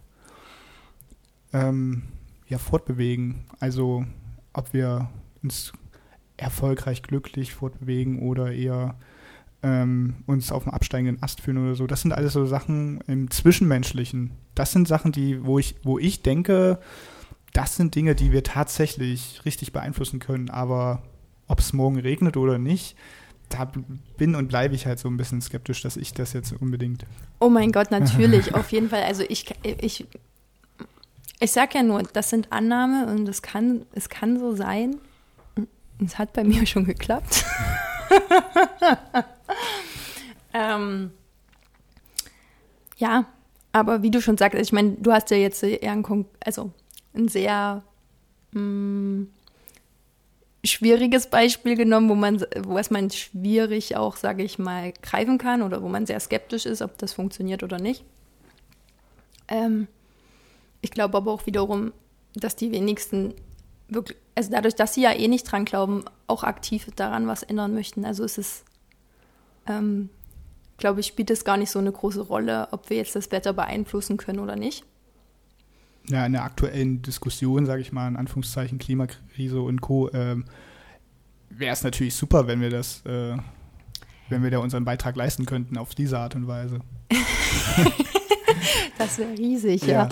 [1.54, 2.02] ähm,
[2.46, 3.46] ja, fortbewegen.
[3.60, 4.04] Also
[4.52, 5.08] ob wir
[5.42, 5.72] uns
[6.36, 8.96] erfolgreich, glücklich fortbewegen oder eher
[9.62, 11.86] ähm, uns auf dem absteigenden Ast fühlen oder so.
[11.86, 14.30] Das sind alles so Sachen im Zwischenmenschlichen.
[14.54, 16.78] Das sind Sachen, die, wo ich, wo ich denke,
[17.52, 20.50] das sind Dinge, die wir tatsächlich richtig beeinflussen können.
[20.50, 21.02] Aber
[21.48, 22.96] ob es morgen regnet oder nicht,
[23.48, 23.70] da
[24.16, 27.06] bin und bleibe ich halt so ein bisschen skeptisch, dass ich das jetzt unbedingt.
[27.40, 29.02] Oh mein Gott, natürlich, auf jeden Fall.
[29.04, 30.06] Also ich, ich,
[31.40, 34.96] ich sag ja nur, das sind Annahmen und es kann, es kann so sein.
[36.04, 37.44] Es hat bei mir schon geklappt.
[40.78, 41.10] ähm,
[42.96, 43.26] ja,
[43.72, 46.72] aber wie du schon sagst, ich meine, du hast ja jetzt eher ein, also
[47.14, 47.82] ein sehr
[48.52, 49.28] mh, mm,
[50.64, 55.62] schwieriges Beispiel genommen, wo man, wo es man schwierig auch, sage ich mal, greifen kann
[55.62, 58.04] oder wo man sehr skeptisch ist, ob das funktioniert oder nicht.
[59.46, 59.86] Ähm,
[60.80, 61.92] ich glaube aber auch wiederum,
[62.34, 63.34] dass die wenigsten
[63.88, 67.74] wirklich, also dadurch, dass sie ja eh nicht dran glauben, auch aktiv daran was ändern
[67.74, 68.04] möchten.
[68.04, 68.64] Also es ist,
[69.66, 70.10] ähm,
[70.78, 73.52] glaube ich, spielt es gar nicht so eine große Rolle, ob wir jetzt das Wetter
[73.52, 74.84] beeinflussen können oder nicht
[76.10, 80.44] ja, in der aktuellen Diskussion, sage ich mal, in Anführungszeichen Klimakrise und Co., ähm,
[81.50, 83.36] wäre es natürlich super, wenn wir das, äh,
[84.28, 86.80] wenn wir da unseren Beitrag leisten könnten auf diese Art und Weise.
[88.98, 90.04] das wäre riesig, ja.
[90.04, 90.08] ja.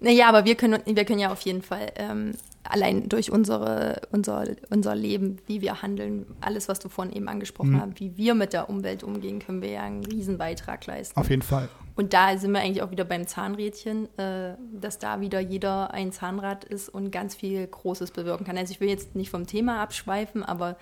[0.00, 2.32] Naja, aber wir können, wir können ja auf jeden Fall ähm,
[2.64, 7.72] allein durch unsere, unser, unser Leben, wie wir handeln, alles, was du vorhin eben angesprochen
[7.72, 7.80] mhm.
[7.80, 11.18] hast, wie wir mit der Umwelt umgehen, können wir ja einen Riesenbeitrag leisten.
[11.18, 11.68] Auf jeden Fall.
[11.94, 16.12] Und da sind wir eigentlich auch wieder beim Zahnrädchen, äh, dass da wieder jeder ein
[16.12, 18.58] Zahnrad ist und ganz viel Großes bewirken kann.
[18.58, 20.76] Also ich will jetzt nicht vom Thema abschweifen, aber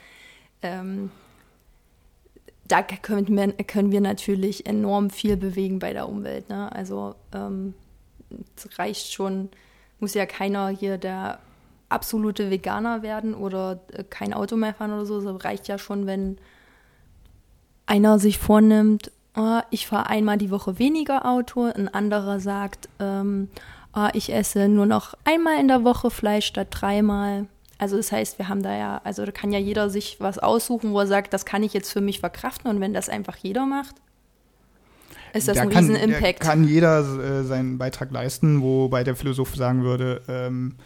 [0.62, 1.10] ähm,
[2.68, 6.48] da können wir, können wir natürlich enorm viel bewegen bei der Umwelt.
[6.48, 6.70] Ne?
[6.72, 7.74] Also ähm,
[8.76, 9.50] reicht schon,
[10.00, 11.40] muss ja keiner hier der
[11.88, 15.18] absolute Veganer werden oder äh, kein Auto mehr fahren oder so.
[15.18, 16.38] Es reicht ja schon, wenn
[17.86, 23.48] einer sich vornimmt, oh, ich fahre einmal die Woche weniger Auto, ein anderer sagt, ähm,
[23.94, 27.46] oh, ich esse nur noch einmal in der Woche Fleisch statt dreimal.
[27.84, 30.92] Also das heißt, wir haben da ja, also da kann ja jeder sich was aussuchen,
[30.92, 33.66] wo er sagt, das kann ich jetzt für mich verkraften und wenn das einfach jeder
[33.66, 33.96] macht,
[35.34, 36.40] ist das da ein kann, riesen Impact.
[36.40, 40.76] kann jeder äh, seinen Beitrag leisten, wobei der Philosoph sagen würde, ähm,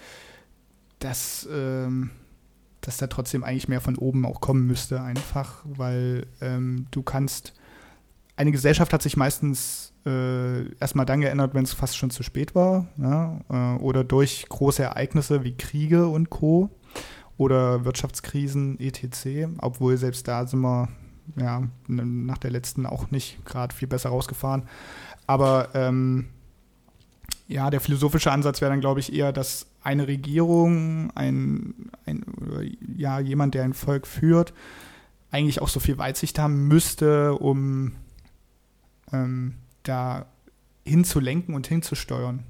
[0.98, 2.10] dass, ähm,
[2.80, 7.52] dass da trotzdem eigentlich mehr von oben auch kommen müsste, einfach, weil ähm, du kannst
[8.34, 12.54] eine Gesellschaft hat sich meistens äh, erstmal dann geändert, wenn es fast schon zu spät
[12.54, 12.86] war.
[12.96, 13.40] Ja?
[13.50, 16.70] Äh, oder durch große Ereignisse wie Kriege und Co.
[17.38, 19.48] Oder Wirtschaftskrisen, etc.
[19.58, 20.88] Obwohl selbst da sind wir
[21.36, 24.64] ja, nach der letzten auch nicht gerade viel besser rausgefahren.
[25.26, 26.28] Aber ähm,
[27.46, 32.24] ja, der philosophische Ansatz wäre dann, glaube ich, eher, dass eine Regierung, ein, ein
[32.96, 34.52] ja, jemand, der ein Volk führt,
[35.30, 37.92] eigentlich auch so viel Weitsicht haben müsste, um
[39.12, 40.26] ähm, da
[40.84, 42.44] hinzulenken und hinzusteuern.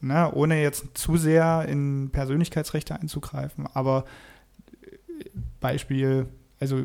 [0.00, 0.32] Ne?
[0.32, 3.66] Ohne jetzt zu sehr in Persönlichkeitsrechte einzugreifen.
[3.74, 4.04] Aber
[5.60, 6.26] Beispiel,
[6.58, 6.84] also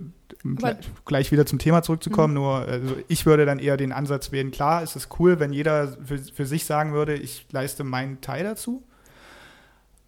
[0.55, 2.39] gleich, gleich, wieder zum Thema zurückzukommen, mhm.
[2.39, 5.97] nur also ich würde dann eher den Ansatz wählen, klar, es ist cool, wenn jeder
[6.03, 8.83] für, für sich sagen würde, ich leiste meinen Teil dazu.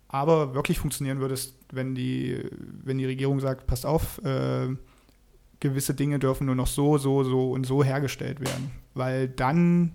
[0.09, 2.41] Aber wirklich funktionieren würde es, wenn die,
[2.83, 4.69] wenn die Regierung sagt, passt auf, äh,
[5.59, 8.71] gewisse Dinge dürfen nur noch so, so, so und so hergestellt werden.
[8.93, 9.91] Weil dann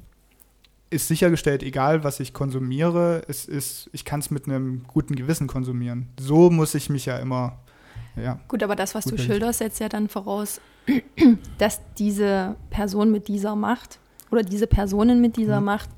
[0.91, 5.47] ist sichergestellt, egal was ich konsumiere, es ist, ich kann es mit einem guten Gewissen
[5.47, 6.09] konsumieren.
[6.21, 7.59] So muss ich mich ja immer.
[8.17, 10.61] Ja, Gut, aber das, was du schilderst, setzt ja dann voraus,
[11.59, 13.99] dass diese Person mit dieser Macht
[14.31, 15.67] oder diese Personen mit dieser mhm.
[15.67, 15.91] Macht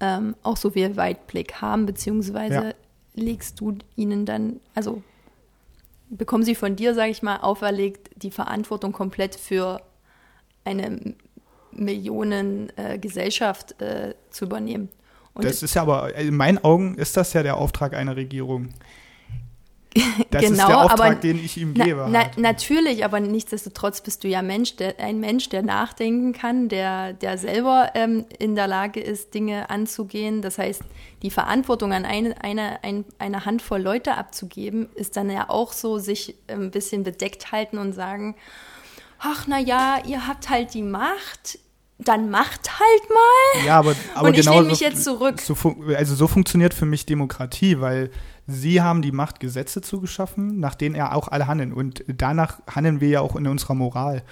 [0.00, 2.72] ähm, auch so viel Weitblick haben, beziehungsweise ja.
[3.14, 5.02] legst du ihnen dann, also
[6.10, 9.80] bekommen sie von dir, sage ich mal, auferlegt, die Verantwortung komplett für
[10.64, 11.14] eine
[11.72, 14.88] Millionen-Gesellschaft äh, äh, zu übernehmen.
[15.34, 18.70] Und das ist ja aber, in meinen Augen ist das ja der Auftrag einer Regierung.
[20.30, 22.06] Das genau, ist der Auftrag, aber, den ich ihm gebe.
[22.10, 22.38] Na, halt.
[22.38, 27.38] natürlich, aber nichtsdestotrotz bist du ja Mensch, der, ein Mensch, der nachdenken kann, der, der
[27.38, 30.42] selber ähm, in der Lage ist, Dinge anzugehen.
[30.42, 30.82] Das heißt,
[31.22, 35.98] die Verantwortung an eine, eine, ein, eine Handvoll Leute abzugeben, ist dann ja auch so,
[35.98, 38.36] sich ein bisschen bedeckt halten und sagen,
[39.18, 41.58] ach na ja, ihr habt halt die Macht,
[41.98, 43.66] dann macht halt mal.
[43.66, 45.40] Ja, aber, aber und genau ich lehne mich so, jetzt zurück.
[45.40, 45.56] So,
[45.96, 48.10] also so funktioniert für mich Demokratie, weil
[48.48, 51.72] sie haben die Macht, Gesetze zu geschaffen, nach denen ja auch alle handeln.
[51.72, 54.24] Und danach handeln wir ja auch in unserer Moral.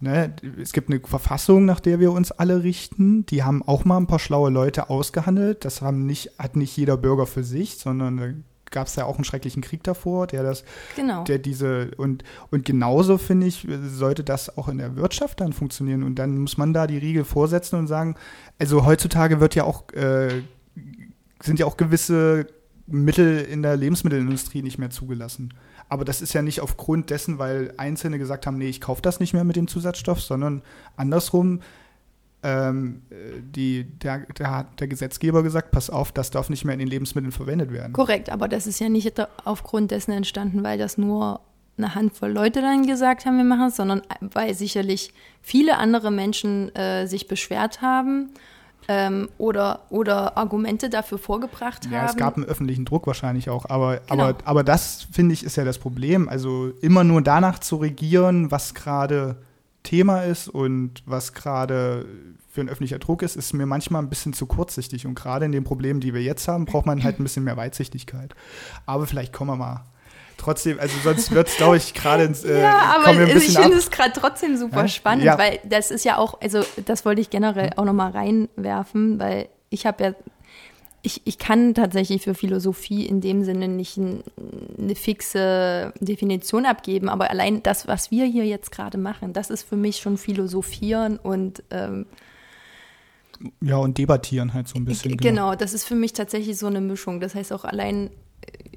[0.00, 0.34] Ne?
[0.60, 3.24] Es gibt eine Verfassung, nach der wir uns alle richten.
[3.26, 5.64] Die haben auch mal ein paar schlaue Leute ausgehandelt.
[5.64, 9.24] Das haben nicht, hat nicht jeder Bürger für sich, sondern gab es ja auch einen
[9.24, 10.64] schrecklichen Krieg davor, der das,
[10.94, 11.24] genau.
[11.24, 16.04] der diese und und genauso finde ich sollte das auch in der Wirtschaft dann funktionieren
[16.04, 18.14] und dann muss man da die Riegel vorsetzen und sagen,
[18.60, 20.42] also heutzutage wird ja auch äh,
[21.42, 22.46] sind ja auch gewisse
[22.90, 25.54] Mittel in der Lebensmittelindustrie nicht mehr zugelassen.
[25.88, 29.20] Aber das ist ja nicht aufgrund dessen, weil Einzelne gesagt haben, nee, ich kaufe das
[29.20, 30.62] nicht mehr mit dem Zusatzstoff, sondern
[30.96, 31.60] andersrum,
[32.42, 33.02] ähm,
[33.42, 36.88] die, der, der, hat der Gesetzgeber gesagt, pass auf, das darf nicht mehr in den
[36.88, 37.92] Lebensmitteln verwendet werden.
[37.92, 41.40] Korrekt, aber das ist ja nicht aufgrund dessen entstanden, weil das nur
[41.76, 45.12] eine Handvoll Leute dann gesagt haben, wir machen es, sondern weil sicherlich
[45.42, 48.30] viele andere Menschen äh, sich beschwert haben
[48.90, 51.92] ähm, oder, oder Argumente dafür vorgebracht haben.
[51.92, 54.24] Ja, es gab einen öffentlichen Druck wahrscheinlich auch, aber, genau.
[54.24, 56.28] aber, aber das, finde ich, ist ja das Problem.
[56.28, 59.36] Also immer nur danach zu regieren, was gerade
[59.84, 62.04] Thema ist und was gerade
[62.48, 65.06] für ein öffentlicher Druck ist, ist mir manchmal ein bisschen zu kurzsichtig.
[65.06, 67.56] Und gerade in den Problemen, die wir jetzt haben, braucht man halt ein bisschen mehr
[67.56, 68.34] Weitsichtigkeit.
[68.86, 69.84] Aber vielleicht kommen wir mal
[70.40, 72.44] trotzdem, also sonst wird es, glaube ich, gerade ins.
[72.44, 74.88] Äh, ja, aber ich finde es gerade trotzdem super ja?
[74.88, 75.38] spannend, ja.
[75.38, 79.86] weil das ist ja auch, also das wollte ich generell auch nochmal reinwerfen, weil ich
[79.86, 80.14] habe ja,
[81.02, 84.22] ich, ich kann tatsächlich für Philosophie in dem Sinne nicht ein,
[84.78, 89.62] eine fixe Definition abgeben, aber allein das, was wir hier jetzt gerade machen, das ist
[89.62, 92.06] für mich schon Philosophieren und ähm,
[93.62, 95.16] ja, und debattieren halt so ein bisschen.
[95.16, 95.22] Genau.
[95.22, 97.20] genau, das ist für mich tatsächlich so eine Mischung.
[97.20, 98.10] Das heißt auch allein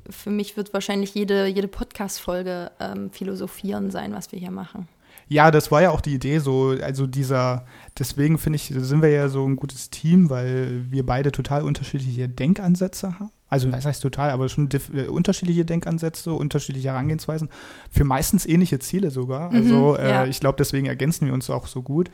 [0.10, 4.88] für mich wird wahrscheinlich jede, jede Podcast-Folge ähm, Philosophieren sein, was wir hier machen.
[5.30, 7.66] Ja, das war ja auch die Idee, so, also dieser,
[7.98, 12.28] deswegen finde ich, sind wir ja so ein gutes Team, weil wir beide total unterschiedliche
[12.28, 13.32] Denkansätze haben.
[13.50, 17.50] Also, das heißt total, aber schon äh, unterschiedliche Denkansätze, unterschiedliche Herangehensweisen,
[17.92, 19.52] für meistens ähnliche Ziele sogar.
[19.52, 20.26] Mhm, also, äh, ja.
[20.26, 22.10] ich glaube, deswegen ergänzen wir uns auch so gut.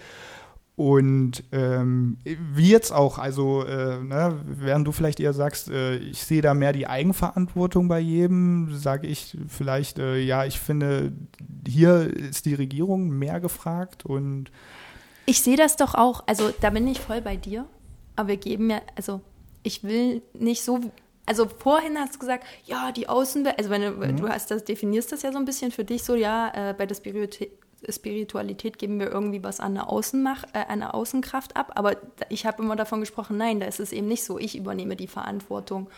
[0.80, 6.24] Und ähm, wie jetzt auch, also äh, ne, während du vielleicht eher sagst, äh, ich
[6.24, 11.12] sehe da mehr die Eigenverantwortung bei jedem, sage ich vielleicht, äh, ja, ich finde,
[11.68, 14.52] hier ist die Regierung mehr gefragt und
[15.26, 17.66] ich sehe das doch auch, also da bin ich voll bei dir,
[18.16, 19.20] aber wir geben ja, also
[19.64, 20.80] ich will nicht so,
[21.26, 24.16] also vorhin hast du gesagt, ja, die Außenwelt, also wenn du, mhm.
[24.16, 26.86] du hast das, definierst das ja so ein bisschen für dich so, ja, äh, bei
[26.86, 27.52] der Spiritualität
[27.88, 31.74] Spiritualität geben wir irgendwie was an eine, Außenmach, äh, eine Außenkraft ab.
[31.76, 31.98] Aber
[32.30, 34.38] ich habe immer davon gesprochen, nein, da ist es eben nicht so.
[34.38, 35.90] Ich übernehme die Verantwortung.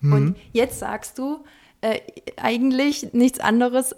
[0.00, 0.12] Mhm.
[0.12, 1.44] Und jetzt sagst du
[1.80, 2.00] äh,
[2.36, 3.94] eigentlich nichts anderes,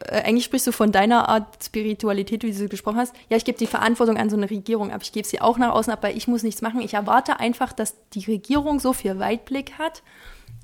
[0.00, 3.14] äh, eigentlich sprichst du von deiner Art Spiritualität, wie du gesprochen hast.
[3.28, 5.02] Ja, ich gebe die Verantwortung an so eine Regierung ab.
[5.02, 6.80] Ich gebe sie auch nach außen ab, weil ich muss nichts machen.
[6.80, 10.02] Ich erwarte einfach, dass die Regierung so viel Weitblick hat,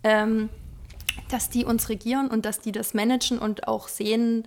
[0.02, 0.48] ähm,
[1.30, 4.46] dass die uns regieren und dass die das managen und auch sehen,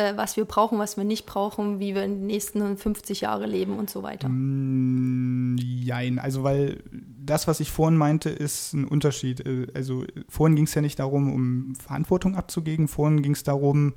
[0.00, 3.46] äh, was wir brauchen, was wir nicht brauchen, wie wir in den nächsten 50 Jahre
[3.46, 4.28] leben und so weiter.
[4.28, 9.46] Mm, jein, also weil das, was ich vorhin meinte, ist ein Unterschied.
[9.46, 13.94] Äh, also vorhin ging es ja nicht darum, um Verantwortung abzugeben, vorhin ging es darum,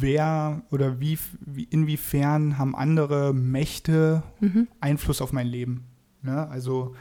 [0.00, 4.68] wer oder wie, wie, inwiefern haben andere Mächte mhm.
[4.80, 5.84] Einfluss auf mein Leben.
[6.22, 6.48] Ne?
[6.48, 6.94] Also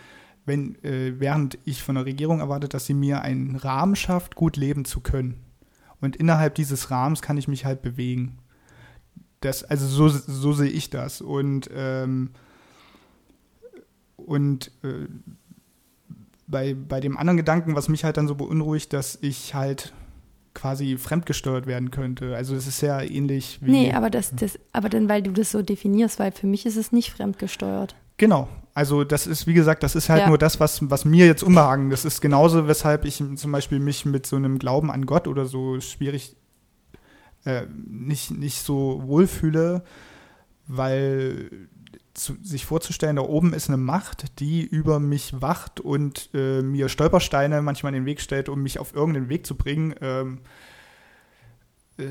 [0.45, 4.57] wenn, äh, während ich von der Regierung erwartet, dass sie mir einen Rahmen schafft, gut
[4.57, 5.39] leben zu können.
[6.05, 8.37] Und innerhalb dieses Rahmens kann ich mich halt bewegen.
[9.41, 11.21] Das, also so, so sehe ich das.
[11.21, 12.31] Und, ähm,
[14.15, 15.07] und äh,
[16.47, 19.93] bei, bei dem anderen Gedanken, was mich halt dann so beunruhigt, dass ich halt
[20.53, 22.35] quasi fremdgesteuert werden könnte.
[22.35, 23.71] Also es ist ja ähnlich wie.
[23.71, 26.77] Nee, aber das, das, aber dann, weil du das so definierst, weil für mich ist
[26.77, 27.95] es nicht fremdgesteuert.
[28.17, 28.47] Genau.
[28.76, 30.28] Also das ist, wie gesagt, das ist halt ja.
[30.28, 31.89] nur das, was, was mir jetzt unbehagen.
[31.89, 35.45] Das ist genauso, weshalb ich zum Beispiel mich mit so einem Glauben an Gott oder
[35.45, 36.36] so schwierig
[37.45, 39.82] äh, nicht, nicht so wohlfühle,
[40.67, 41.69] weil
[42.13, 46.89] zu, sich vorzustellen, da oben ist eine Macht, die über mich wacht und äh, mir
[46.89, 50.39] Stolpersteine manchmal in den Weg stellt, um mich auf irgendeinen Weg zu bringen, ähm,
[51.97, 52.03] äh,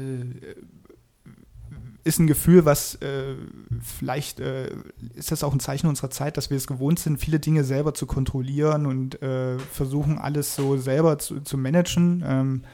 [2.04, 3.34] ist ein Gefühl, was äh,
[3.80, 4.70] vielleicht äh,
[5.14, 7.94] ist das auch ein Zeichen unserer Zeit, dass wir es gewohnt sind, viele Dinge selber
[7.94, 12.22] zu kontrollieren und äh, versuchen, alles so selber zu, zu managen.
[12.26, 12.64] Ähm,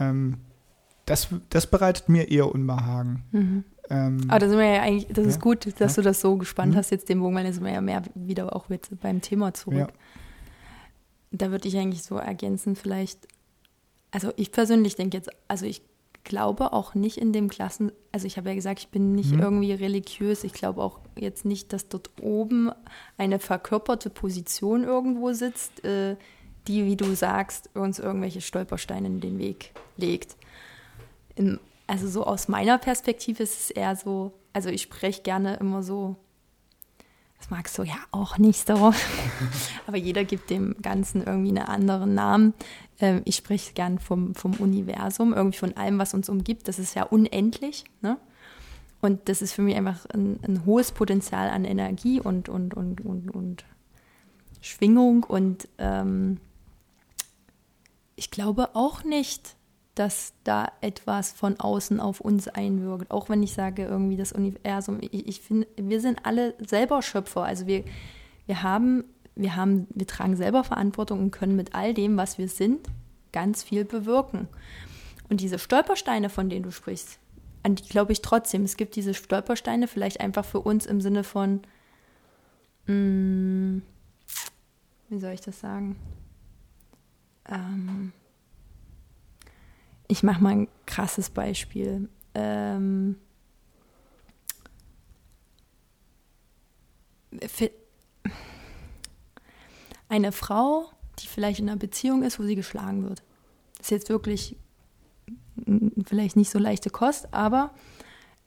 [0.00, 0.38] ähm,
[1.06, 3.22] das, das bereitet mir eher Unbehagen.
[3.30, 3.64] Mhm.
[3.90, 6.02] Ähm, Aber da sind wir ja eigentlich, das ja, ist gut, dass ja.
[6.02, 6.78] du das so gespannt mhm.
[6.78, 9.54] hast, jetzt den Bogen, weil dann sind wir ja mehr wieder auch jetzt beim Thema
[9.54, 9.78] zurück.
[9.78, 9.88] Ja.
[11.30, 13.28] Da würde ich eigentlich so ergänzen, vielleicht,
[14.10, 15.82] also ich persönlich denke jetzt, also ich
[16.24, 19.40] glaube auch nicht in dem Klassen, also ich habe ja gesagt, ich bin nicht mhm.
[19.40, 20.44] irgendwie religiös.
[20.44, 22.70] Ich glaube auch jetzt nicht, dass dort oben
[23.16, 26.16] eine verkörperte Position irgendwo sitzt, äh,
[26.66, 30.36] die, wie du sagst, uns irgendwelche Stolpersteine in den Weg legt.
[31.34, 35.82] In, also so aus meiner Perspektive ist es eher so, also ich spreche gerne immer
[35.82, 36.16] so,
[37.38, 38.92] das magst du ja auch nicht so,
[39.86, 42.54] aber jeder gibt dem Ganzen irgendwie einen anderen Namen.
[43.00, 46.68] Ähm, ich spreche gern vom, vom Universum, irgendwie von allem, was uns umgibt.
[46.68, 47.84] Das ist ja unendlich.
[48.00, 48.18] Ne?
[49.00, 53.00] Und das ist für mich einfach ein, ein hohes Potenzial an Energie und, und, und,
[53.00, 53.64] und, und
[54.60, 55.24] Schwingung.
[55.24, 56.40] Und ähm,
[58.16, 59.54] ich glaube auch nicht,
[59.94, 63.10] dass da etwas von außen auf uns einwirkt.
[63.10, 67.42] Auch wenn ich sage, irgendwie das Universum, ich, ich finde, wir sind alle selber Schöpfer.
[67.42, 67.84] Also wir,
[68.46, 69.04] wir haben
[69.38, 72.88] wir haben, wir tragen selber Verantwortung und können mit all dem, was wir sind,
[73.32, 74.48] ganz viel bewirken.
[75.30, 77.18] Und diese Stolpersteine, von denen du sprichst,
[77.62, 78.64] an die glaube ich trotzdem.
[78.64, 81.62] Es gibt diese Stolpersteine vielleicht einfach für uns im Sinne von,
[82.86, 83.82] mh, mm,
[85.10, 85.96] wie soll ich das sagen?
[87.48, 88.12] Ähm,
[90.08, 92.08] ich mache mal ein krasses Beispiel.
[92.34, 93.16] Ähm,
[100.08, 100.86] eine Frau,
[101.18, 103.22] die vielleicht in einer Beziehung ist, wo sie geschlagen wird.
[103.76, 104.56] Das ist jetzt wirklich
[106.06, 107.72] vielleicht nicht so leichte Kost, aber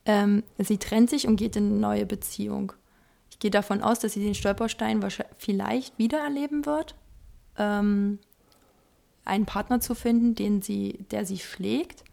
[0.05, 2.73] ähm, sie trennt sich und geht in eine neue Beziehung.
[3.29, 5.05] Ich gehe davon aus, dass sie den Stolperstein
[5.37, 6.95] vielleicht wieder erleben wird,
[7.57, 8.19] ähm,
[9.25, 12.03] einen Partner zu finden, den sie, der sie schlägt.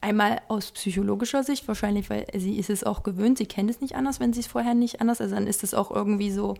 [0.00, 3.96] Einmal aus psychologischer Sicht, wahrscheinlich, weil sie ist es auch gewöhnt, sie kennt es nicht
[3.96, 6.54] anders, wenn sie es vorher nicht anders, also dann ist es auch irgendwie so,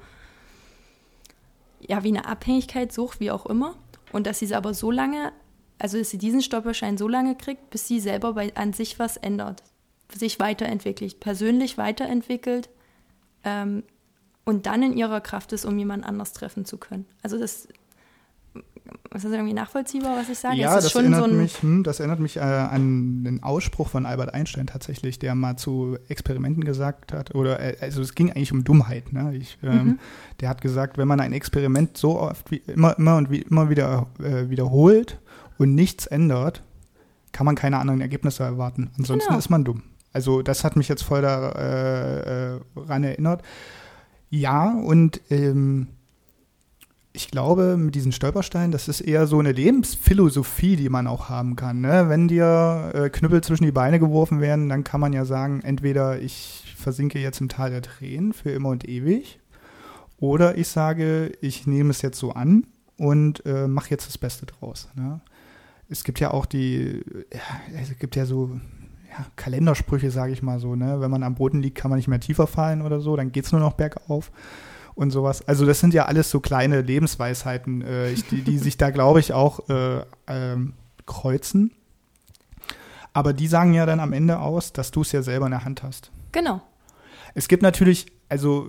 [1.86, 3.74] ja, wie eine Abhängigkeit sucht, wie auch immer.
[4.12, 5.32] Und dass sie es aber so lange,
[5.78, 9.16] also dass sie diesen Stolperschein so lange kriegt, bis sie selber bei, an sich was
[9.16, 9.62] ändert,
[10.12, 12.68] sich weiterentwickelt, persönlich weiterentwickelt
[13.44, 13.84] ähm,
[14.44, 17.06] und dann in ihrer Kraft ist, um jemand anders treffen zu können.
[17.22, 17.68] Also das
[19.14, 20.56] ist das irgendwie nachvollziehbar, was ich sage?
[20.56, 24.34] Ja, das erinnert, so mich, hm, das erinnert mich äh, an den Ausspruch von Albert
[24.34, 28.64] Einstein tatsächlich, der mal zu Experimenten gesagt hat, oder äh, also es ging eigentlich um
[28.64, 29.12] Dummheit.
[29.12, 29.34] Ne?
[29.36, 29.98] Ich, ähm, mhm.
[30.40, 33.68] Der hat gesagt, wenn man ein Experiment so oft wie immer, immer und wie immer
[33.68, 35.20] wieder äh, wiederholt
[35.58, 36.62] und nichts ändert,
[37.32, 38.90] kann man keine anderen Ergebnisse erwarten.
[38.98, 39.38] Ansonsten genau.
[39.38, 39.82] ist man dumm.
[40.12, 43.42] Also das hat mich jetzt voll daran äh, äh, erinnert.
[44.30, 45.88] Ja, und ähm,
[47.12, 51.56] ich glaube, mit diesen Stolpersteinen, das ist eher so eine Lebensphilosophie, die man auch haben
[51.56, 51.80] kann.
[51.80, 52.08] Ne?
[52.08, 56.20] Wenn dir äh, Knüppel zwischen die Beine geworfen werden, dann kann man ja sagen, entweder
[56.20, 59.40] ich versinke jetzt im Tal der Tränen für immer und ewig,
[60.18, 64.46] oder ich sage, ich nehme es jetzt so an und äh, mache jetzt das Beste
[64.46, 64.88] draus.
[64.94, 65.20] Ne?
[65.90, 67.02] es gibt ja auch die,
[67.32, 68.58] ja, es gibt ja so
[69.10, 71.00] ja, Kalendersprüche, sage ich mal so, ne?
[71.00, 73.44] Wenn man am Boden liegt, kann man nicht mehr tiefer fallen oder so, dann geht
[73.44, 74.30] es nur noch bergauf
[75.00, 75.48] und sowas.
[75.48, 79.32] Also das sind ja alles so kleine Lebensweisheiten, äh, die, die sich da, glaube ich,
[79.32, 80.74] auch äh, ähm,
[81.06, 81.72] kreuzen.
[83.14, 85.64] Aber die sagen ja dann am Ende aus, dass du es ja selber in der
[85.64, 86.12] Hand hast.
[86.32, 86.60] Genau.
[87.34, 88.68] Es gibt natürlich, also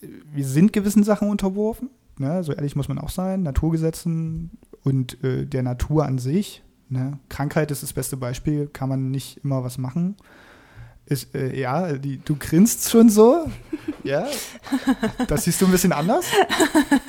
[0.00, 2.44] wir sind gewissen Sachen unterworfen, ne?
[2.44, 4.52] so ehrlich muss man auch sein, Naturgesetzen
[4.84, 6.62] und äh, der Natur an sich.
[6.90, 7.18] Ne?
[7.28, 10.16] Krankheit ist das beste Beispiel, kann man nicht immer was machen.
[11.06, 13.50] Ist, äh, ja, die, du grinst schon so.
[14.04, 14.28] ja.
[15.26, 16.26] Das siehst du ein bisschen anders?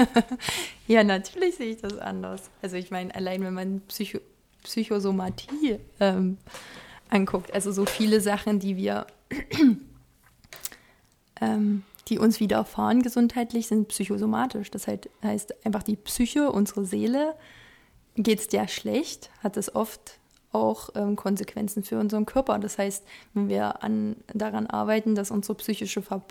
[0.87, 2.49] ja, natürlich sehe ich das anders.
[2.61, 4.19] Also ich meine, allein wenn man Psycho
[4.63, 6.37] Psychosomatie ähm,
[7.09, 9.05] anguckt, also so viele Sachen, die wir,
[11.41, 14.71] ähm, die uns widerfahren gesundheitlich, sind psychosomatisch.
[14.71, 17.35] Das heißt einfach die Psyche, unsere Seele,
[18.15, 20.17] geht es der schlecht, hat es oft
[20.53, 22.59] auch ähm, Konsequenzen für unseren Körper.
[22.59, 26.21] Das heißt, wenn wir an, daran arbeiten, dass unsere psychische Ver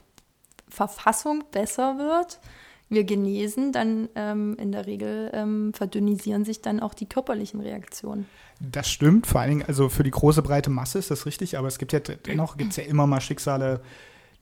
[0.69, 2.41] Verfassung besser wird,
[2.89, 8.27] wir genesen, dann ähm, in der Regel ähm, verdünnisieren sich dann auch die körperlichen Reaktionen.
[8.59, 11.69] Das stimmt, vor allen Dingen, also für die große breite Masse ist das richtig, aber
[11.69, 13.81] es gibt ja dennoch gibt's ja immer mal Schicksale,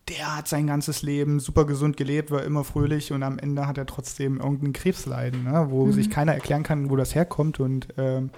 [0.09, 3.79] der hat sein ganzes Leben super gesund gelebt, war immer fröhlich und am Ende hat
[3.79, 5.93] er trotzdem irgendein Krebsleiden, ne, wo mhm.
[5.93, 8.31] sich keiner erklären kann, wo das herkommt und ähm,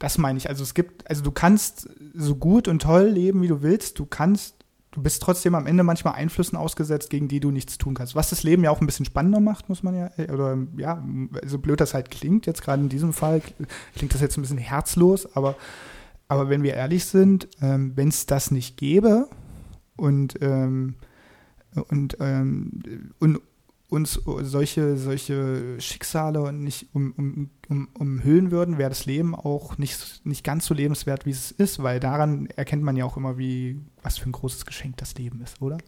[0.00, 0.48] das meine ich.
[0.48, 3.98] Also es gibt, also du kannst so gut und toll leben, wie du willst.
[3.98, 4.56] Du kannst,
[4.92, 8.16] du bist trotzdem am Ende manchmal Einflüssen ausgesetzt, gegen die du nichts tun kannst.
[8.16, 11.06] Was das Leben ja auch ein bisschen spannender macht, muss man ja, äh, oder ja,
[11.44, 13.42] so blöd das halt klingt, jetzt gerade in diesem Fall,
[13.94, 15.54] klingt das jetzt ein bisschen herzlos, aber,
[16.28, 19.28] aber wenn wir ehrlich sind, ähm, wenn es das nicht gäbe
[19.96, 20.94] und, ähm,
[21.90, 23.40] und, ähm, und
[23.90, 30.24] uns solche, solche Schicksale nicht um, um, um, umhüllen würden, wäre das Leben auch nicht,
[30.24, 33.80] nicht ganz so lebenswert, wie es ist, weil daran erkennt man ja auch immer, wie,
[34.02, 35.78] was für ein großes Geschenk das Leben ist, oder?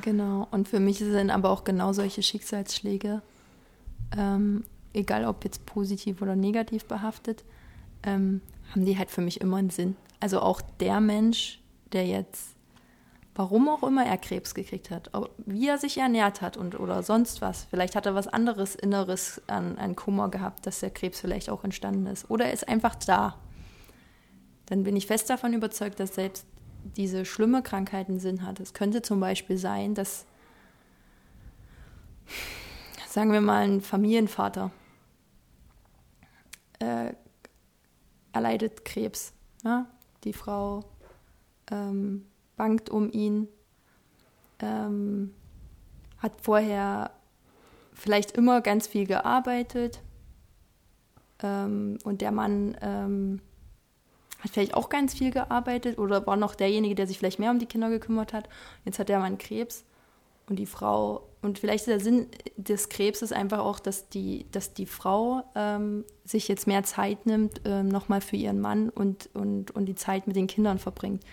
[0.00, 3.22] Genau, und für mich sind aber auch genau solche Schicksalsschläge,
[4.16, 7.44] ähm, egal ob jetzt positiv oder negativ behaftet,
[8.02, 8.40] ähm,
[8.72, 9.96] haben die halt für mich immer einen Sinn.
[10.20, 11.60] Also auch der Mensch,
[11.92, 12.51] der jetzt
[13.34, 17.40] warum auch immer er Krebs gekriegt hat, wie er sich ernährt hat und oder sonst
[17.40, 17.64] was.
[17.64, 21.64] Vielleicht hat er was anderes Inneres an, an Kummer gehabt, dass der Krebs vielleicht auch
[21.64, 22.30] entstanden ist.
[22.30, 23.38] Oder er ist einfach da.
[24.66, 26.46] Dann bin ich fest davon überzeugt, dass selbst
[26.96, 28.60] diese schlimme Krankheiten Sinn hat.
[28.60, 30.26] Es könnte zum Beispiel sein, dass,
[33.08, 34.70] sagen wir mal, ein Familienvater
[36.80, 37.14] äh,
[38.32, 39.32] erleidet Krebs.
[39.64, 39.86] Ja?
[40.24, 40.84] Die Frau
[41.70, 42.26] ähm,
[42.62, 43.48] bangt um ihn,
[44.60, 45.34] ähm,
[46.18, 47.10] hat vorher
[47.92, 50.00] vielleicht immer ganz viel gearbeitet
[51.42, 53.40] ähm, und der Mann ähm,
[54.38, 57.58] hat vielleicht auch ganz viel gearbeitet oder war noch derjenige, der sich vielleicht mehr um
[57.58, 58.48] die Kinder gekümmert hat.
[58.84, 59.84] Jetzt hat der Mann Krebs
[60.48, 64.72] und die Frau und vielleicht ist der Sinn des Krebses einfach auch, dass die, dass
[64.72, 69.72] die Frau ähm, sich jetzt mehr Zeit nimmt, ähm, nochmal für ihren Mann und, und,
[69.72, 71.24] und die Zeit mit den Kindern verbringt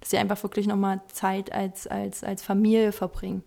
[0.00, 3.42] dass sie einfach wirklich nochmal Zeit als, als, als Familie verbringen.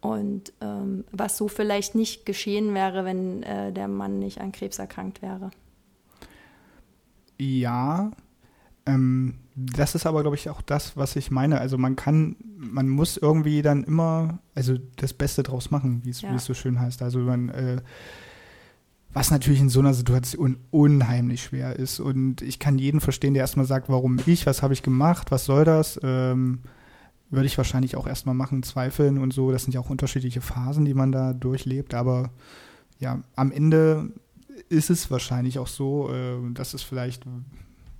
[0.00, 4.78] Und ähm, was so vielleicht nicht geschehen wäre, wenn äh, der Mann nicht an Krebs
[4.78, 5.50] erkrankt wäre.
[7.38, 8.10] Ja,
[8.86, 11.60] ähm, das ist aber, glaube ich, auch das, was ich meine.
[11.60, 16.34] Also man kann, man muss irgendwie dann immer, also das Beste draus machen, wie ja.
[16.34, 17.00] es so schön heißt.
[17.02, 17.80] Also man äh,
[19.14, 22.00] was natürlich in so einer Situation unheimlich schwer ist.
[22.00, 25.44] Und ich kann jeden verstehen, der erstmal sagt, warum ich, was habe ich gemacht, was
[25.44, 25.98] soll das?
[26.02, 26.58] Ähm,
[27.30, 29.52] würde ich wahrscheinlich auch erstmal machen, zweifeln und so.
[29.52, 31.94] Das sind ja auch unterschiedliche Phasen, die man da durchlebt.
[31.94, 32.30] Aber
[32.98, 34.10] ja, am Ende
[34.68, 37.24] ist es wahrscheinlich auch so, äh, dass es vielleicht,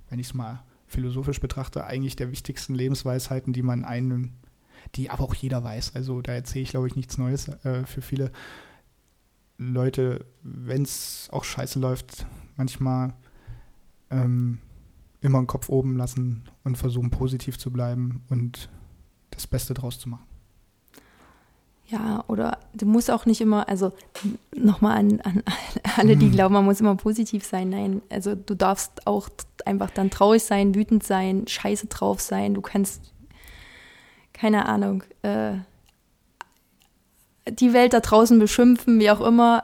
[0.09, 4.33] wenn ich es mal philosophisch betrachte, eigentlich der wichtigsten Lebensweisheiten, die man einen,
[4.95, 5.95] die aber auch jeder weiß.
[5.95, 8.31] Also da erzähle ich, glaube ich, nichts Neues äh, für viele
[9.57, 12.25] Leute, wenn es auch scheiße läuft,
[12.57, 13.13] manchmal
[14.09, 14.59] ähm,
[15.21, 18.69] immer den Kopf oben lassen und versuchen positiv zu bleiben und
[19.31, 20.25] das Beste draus zu machen.
[21.87, 23.93] Ja, oder du musst auch nicht immer, also
[24.55, 25.43] nochmal an, an
[25.97, 26.31] alle, die mhm.
[26.31, 27.69] glauben, man muss immer positiv sein.
[27.69, 29.29] Nein, also du darfst auch
[29.65, 32.55] einfach dann traurig sein, wütend sein, scheiße drauf sein.
[32.55, 33.13] Du kannst,
[34.33, 35.57] keine Ahnung, äh,
[37.49, 39.63] die Welt da draußen beschimpfen, wie auch immer.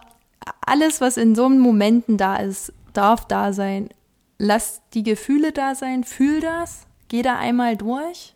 [0.65, 3.89] Alles, was in so Momenten da ist, darf da sein.
[4.37, 8.33] Lass die Gefühle da sein, fühl das, geh da einmal durch.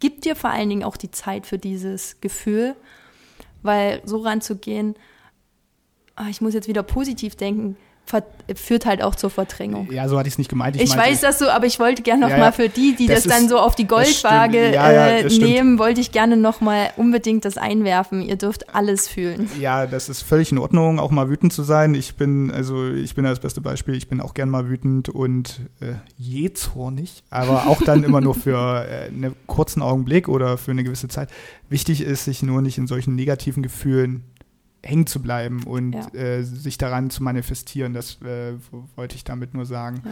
[0.00, 2.74] Gib dir vor allen Dingen auch die Zeit für dieses Gefühl,
[3.62, 4.96] weil so ranzugehen,
[6.16, 7.76] ah, ich muss jetzt wieder positiv denken,
[8.54, 9.90] führt halt auch zur Verdrängung.
[9.90, 10.76] Ja, so hatte ich es nicht gemeint.
[10.76, 12.52] Ich, ich meinte, weiß das so, aber ich wollte gerne noch ja, mal ja.
[12.52, 14.72] für die, die das, Das dann ist- so auf die Goldwaage.
[14.74, 18.20] Ja, äh, nehmen, wollte ich gerne noch mal unbedingt das einwerfen.
[18.20, 19.48] Ihr dürft alles fühlen.
[19.58, 21.94] Ja, das ist völlig in Ordnung, auch mal wütend zu sein.
[21.94, 25.60] Ich bin, also ich bin das beste Beispiel, ich bin auch gern mal wütend und
[25.80, 30.72] äh, je zornig, aber auch dann immer nur für äh, einen kurzen Augenblick oder für
[30.72, 31.30] eine gewisse Zeit.
[31.70, 34.24] Wichtig ist, sich nur nicht in solchen negativen Gefühlen
[34.84, 36.08] hängen zu bleiben und Ja.
[36.14, 37.92] äh, sich daran zu manifestieren.
[37.94, 40.02] Das äh, wo- wollte ich damit nur sagen.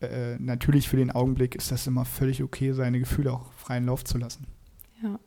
[0.00, 4.04] Äh, natürlich für den Augenblick ist das immer völlig okay, seine Gefühle auch freien Lauf
[4.04, 4.46] zu lassen.
[5.02, 5.18] Ja.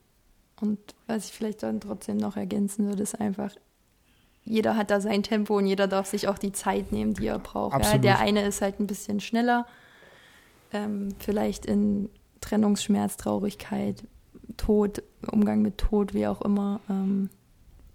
[0.62, 0.78] Und
[1.08, 3.52] was ich vielleicht dann trotzdem noch ergänzen würde, ist einfach,
[4.44, 7.40] jeder hat da sein Tempo und jeder darf sich auch die Zeit nehmen, die er
[7.40, 7.84] braucht.
[7.84, 9.66] Ja, der eine ist halt ein bisschen schneller,
[10.72, 12.10] ähm, vielleicht in
[12.42, 14.06] Trennungsschmerz, Traurigkeit,
[14.58, 16.80] Tod, Umgang mit Tod, wie auch immer.
[16.90, 17.30] Ähm,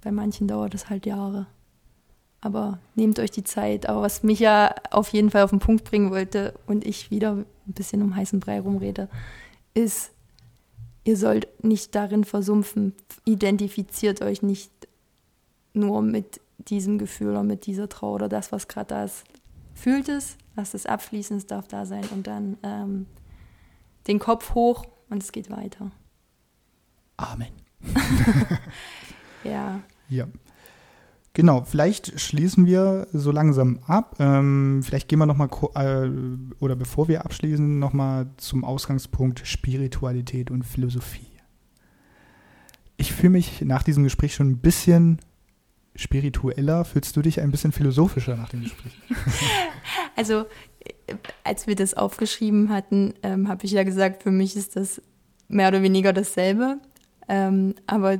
[0.05, 1.47] bei manchen dauert es halt Jahre.
[2.43, 3.89] Aber nehmt euch die Zeit.
[3.89, 7.33] Aber was mich ja auf jeden Fall auf den Punkt bringen wollte und ich wieder
[7.33, 9.09] ein bisschen um heißen Brei rumrede,
[9.73, 10.13] ist,
[11.05, 12.93] ihr sollt nicht darin versumpfen.
[13.25, 14.71] Identifiziert euch nicht
[15.73, 19.25] nur mit diesem Gefühl oder mit dieser Trauer oder das, was gerade da ist.
[19.73, 23.07] Fühlt es, lasst es abfließen, es darf da sein und dann ähm,
[24.07, 25.91] den Kopf hoch und es geht weiter.
[27.17, 27.53] Amen.
[29.45, 30.27] Ja, Ja.
[31.37, 34.15] Genau, vielleicht schließen wir so langsam ab.
[34.21, 36.09] Ähm, vielleicht gehen wir nochmal, äh,
[36.61, 41.27] oder bevor wir abschließen, nochmal zum Ausgangspunkt Spiritualität und Philosophie.
[42.97, 45.19] Ich fühle mich nach diesem Gespräch schon ein bisschen
[45.97, 46.85] spiritueller.
[46.85, 48.93] Fühlst du dich ein bisschen philosophischer nach dem Gespräch?
[50.17, 50.45] also
[51.09, 55.03] äh, als wir das aufgeschrieben hatten, ähm, habe ich ja gesagt, für mich ist das
[55.49, 56.79] mehr oder weniger dasselbe.
[57.29, 58.19] Ähm, aber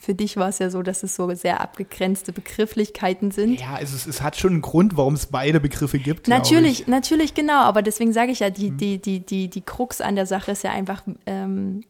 [0.00, 3.60] für, dich war es ja so, dass es so sehr abgegrenzte Begrifflichkeiten sind.
[3.60, 6.26] Ja, also es, es hat schon einen Grund, warum es beide Begriffe gibt.
[6.26, 6.86] Natürlich, ich.
[6.86, 7.60] natürlich, genau.
[7.60, 8.54] Aber deswegen sage ich ja, Mhm.
[8.54, 11.84] die, die, die, die, die Krux an der Sache ist ja einfach, ähm,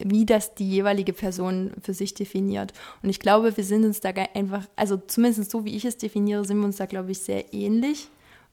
[0.00, 2.72] wie das die jeweilige Person für sich definiert.
[3.02, 6.44] Und ich glaube, wir sind uns da einfach, also zumindest so wie ich es definiere,
[6.44, 8.08] sind wir uns da, glaube ich, sehr ähnlich.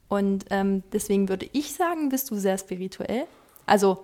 [0.08, 3.26] Und ähm, deswegen würde ich sagen, bist du sehr spirituell.
[3.66, 4.04] Also,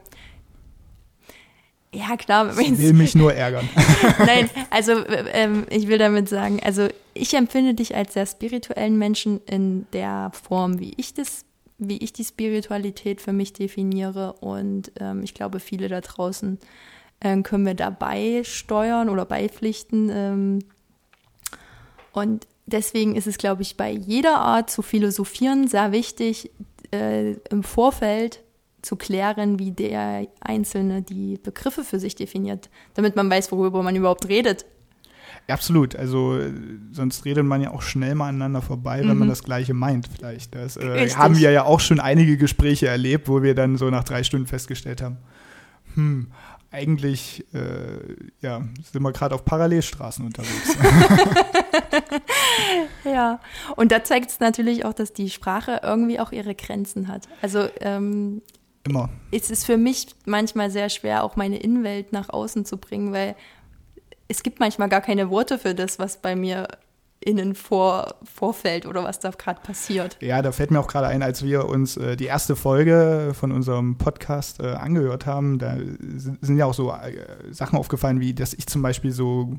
[1.98, 3.68] ja, klar, Ich will mich nur ärgern.
[4.20, 8.98] Nein, also äh, ähm, ich will damit sagen, also ich empfinde dich als sehr spirituellen
[8.98, 11.44] Menschen in der Form, wie ich das,
[11.80, 14.34] wie ich die Spiritualität für mich definiere.
[14.34, 16.60] Und ähm, ich glaube, viele da draußen
[17.22, 20.12] ähm, können wir dabei steuern oder beipflichten.
[20.14, 20.60] Ähm,
[22.14, 26.52] und deswegen ist es, glaube ich, bei jeder Art zu philosophieren sehr wichtig,
[26.92, 28.44] äh, im Vorfeld
[28.88, 33.96] zu klären, wie der Einzelne die Begriffe für sich definiert, damit man weiß, worüber man
[33.96, 34.66] überhaupt redet.
[35.50, 36.52] Absolut, also äh,
[36.92, 39.32] sonst redet man ja auch schnell mal aneinander vorbei, wenn man Mhm.
[39.32, 40.56] das Gleiche meint vielleicht.
[40.56, 44.04] Das äh, haben wir ja auch schon einige Gespräche erlebt, wo wir dann so nach
[44.04, 45.18] drei Stunden festgestellt haben,
[45.96, 46.28] hm,
[46.72, 48.62] eigentlich äh, ja,
[48.92, 50.78] sind wir gerade auf Parallelstraßen unterwegs.
[53.06, 53.40] Ja,
[53.76, 57.28] und da zeigt es natürlich auch, dass die Sprache irgendwie auch ihre Grenzen hat.
[57.42, 58.42] Also ähm,
[58.90, 59.10] Immer.
[59.32, 63.36] es ist für mich manchmal sehr schwer, auch meine Innenwelt nach außen zu bringen, weil
[64.28, 66.68] es gibt manchmal gar keine Worte für das, was bei mir
[67.20, 70.18] innen vor, vorfällt oder was da gerade passiert.
[70.22, 73.52] Ja, da fällt mir auch gerade ein, als wir uns äh, die erste Folge von
[73.52, 75.78] unserem Podcast äh, angehört haben, da
[76.42, 79.58] sind ja auch so äh, Sachen aufgefallen, wie dass ich zum Beispiel so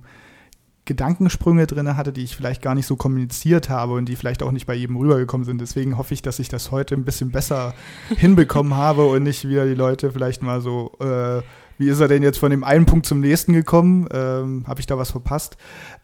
[0.89, 4.51] Gedankensprünge drin hatte, die ich vielleicht gar nicht so kommuniziert habe und die vielleicht auch
[4.51, 5.61] nicht bei jedem rübergekommen sind.
[5.61, 7.75] Deswegen hoffe ich, dass ich das heute ein bisschen besser
[8.17, 11.43] hinbekommen habe und nicht wieder die Leute vielleicht mal so, äh,
[11.77, 14.09] wie ist er denn jetzt von dem einen Punkt zum nächsten gekommen?
[14.13, 15.57] Ähm, habe ich da was verpasst?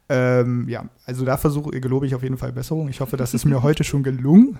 [0.09, 2.89] Ähm, ja, also da versuche, gelobe ich auf jeden Fall Besserung.
[2.89, 4.59] Ich hoffe, das ist mir heute schon gelungen.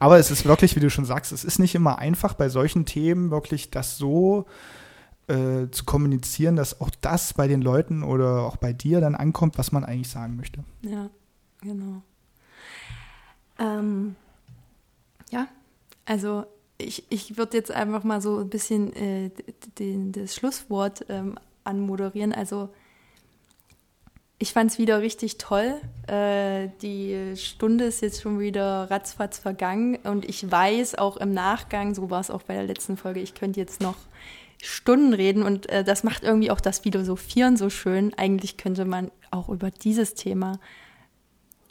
[0.00, 2.84] Aber es ist wirklich, wie du schon sagst, es ist nicht immer einfach bei solchen
[2.84, 4.46] Themen wirklich das so
[5.30, 9.58] äh, zu kommunizieren, dass auch das bei den Leuten oder auch bei dir dann ankommt,
[9.58, 10.64] was man eigentlich sagen möchte.
[10.82, 11.08] Ja,
[11.60, 12.02] genau.
[13.58, 14.16] Ähm,
[15.30, 15.46] ja,
[16.04, 16.44] also
[16.78, 19.30] ich, ich würde jetzt einfach mal so ein bisschen äh,
[19.78, 22.32] den, das Schlusswort ähm, anmoderieren.
[22.32, 22.70] Also
[24.38, 25.80] ich fand es wieder richtig toll.
[26.06, 31.94] Äh, die Stunde ist jetzt schon wieder ratzfatz vergangen und ich weiß auch im Nachgang,
[31.94, 33.96] so war es auch bei der letzten Folge, ich könnte jetzt noch
[34.62, 38.12] Stunden reden und äh, das macht irgendwie auch das Philosophieren so schön.
[38.14, 40.58] Eigentlich könnte man auch über dieses Thema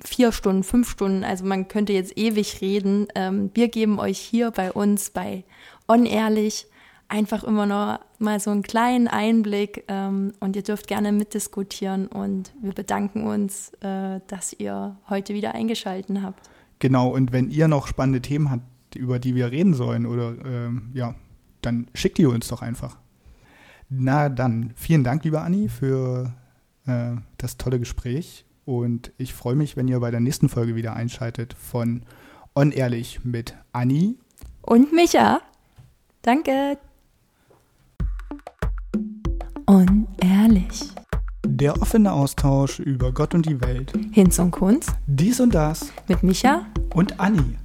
[0.03, 3.07] vier Stunden, fünf Stunden, also man könnte jetzt ewig reden.
[3.15, 5.43] Ähm, wir geben euch hier bei uns bei
[5.87, 6.67] On Ehrlich
[7.09, 12.53] einfach immer noch mal so einen kleinen Einblick ähm, und ihr dürft gerne mitdiskutieren und
[12.61, 16.49] wir bedanken uns, äh, dass ihr heute wieder eingeschalten habt.
[16.77, 20.91] Genau, und wenn ihr noch spannende Themen habt, über die wir reden sollen, oder ähm,
[20.93, 21.15] ja,
[21.61, 22.97] dann schickt die uns doch einfach.
[23.89, 26.33] Na dann, vielen Dank, liebe Anni, für
[26.85, 28.45] äh, das tolle Gespräch.
[28.65, 32.03] Und ich freue mich, wenn ihr bei der nächsten Folge wieder einschaltet von
[32.55, 34.17] On Ehrlich mit Anni
[34.61, 35.41] und Micha.
[36.21, 36.77] Danke.
[39.65, 40.91] Unehrlich.
[41.45, 43.93] Der offene Austausch über Gott und die Welt.
[44.11, 44.93] Hinz und Kunz.
[45.07, 45.91] Dies und das.
[46.07, 47.57] Mit Micha und Anni.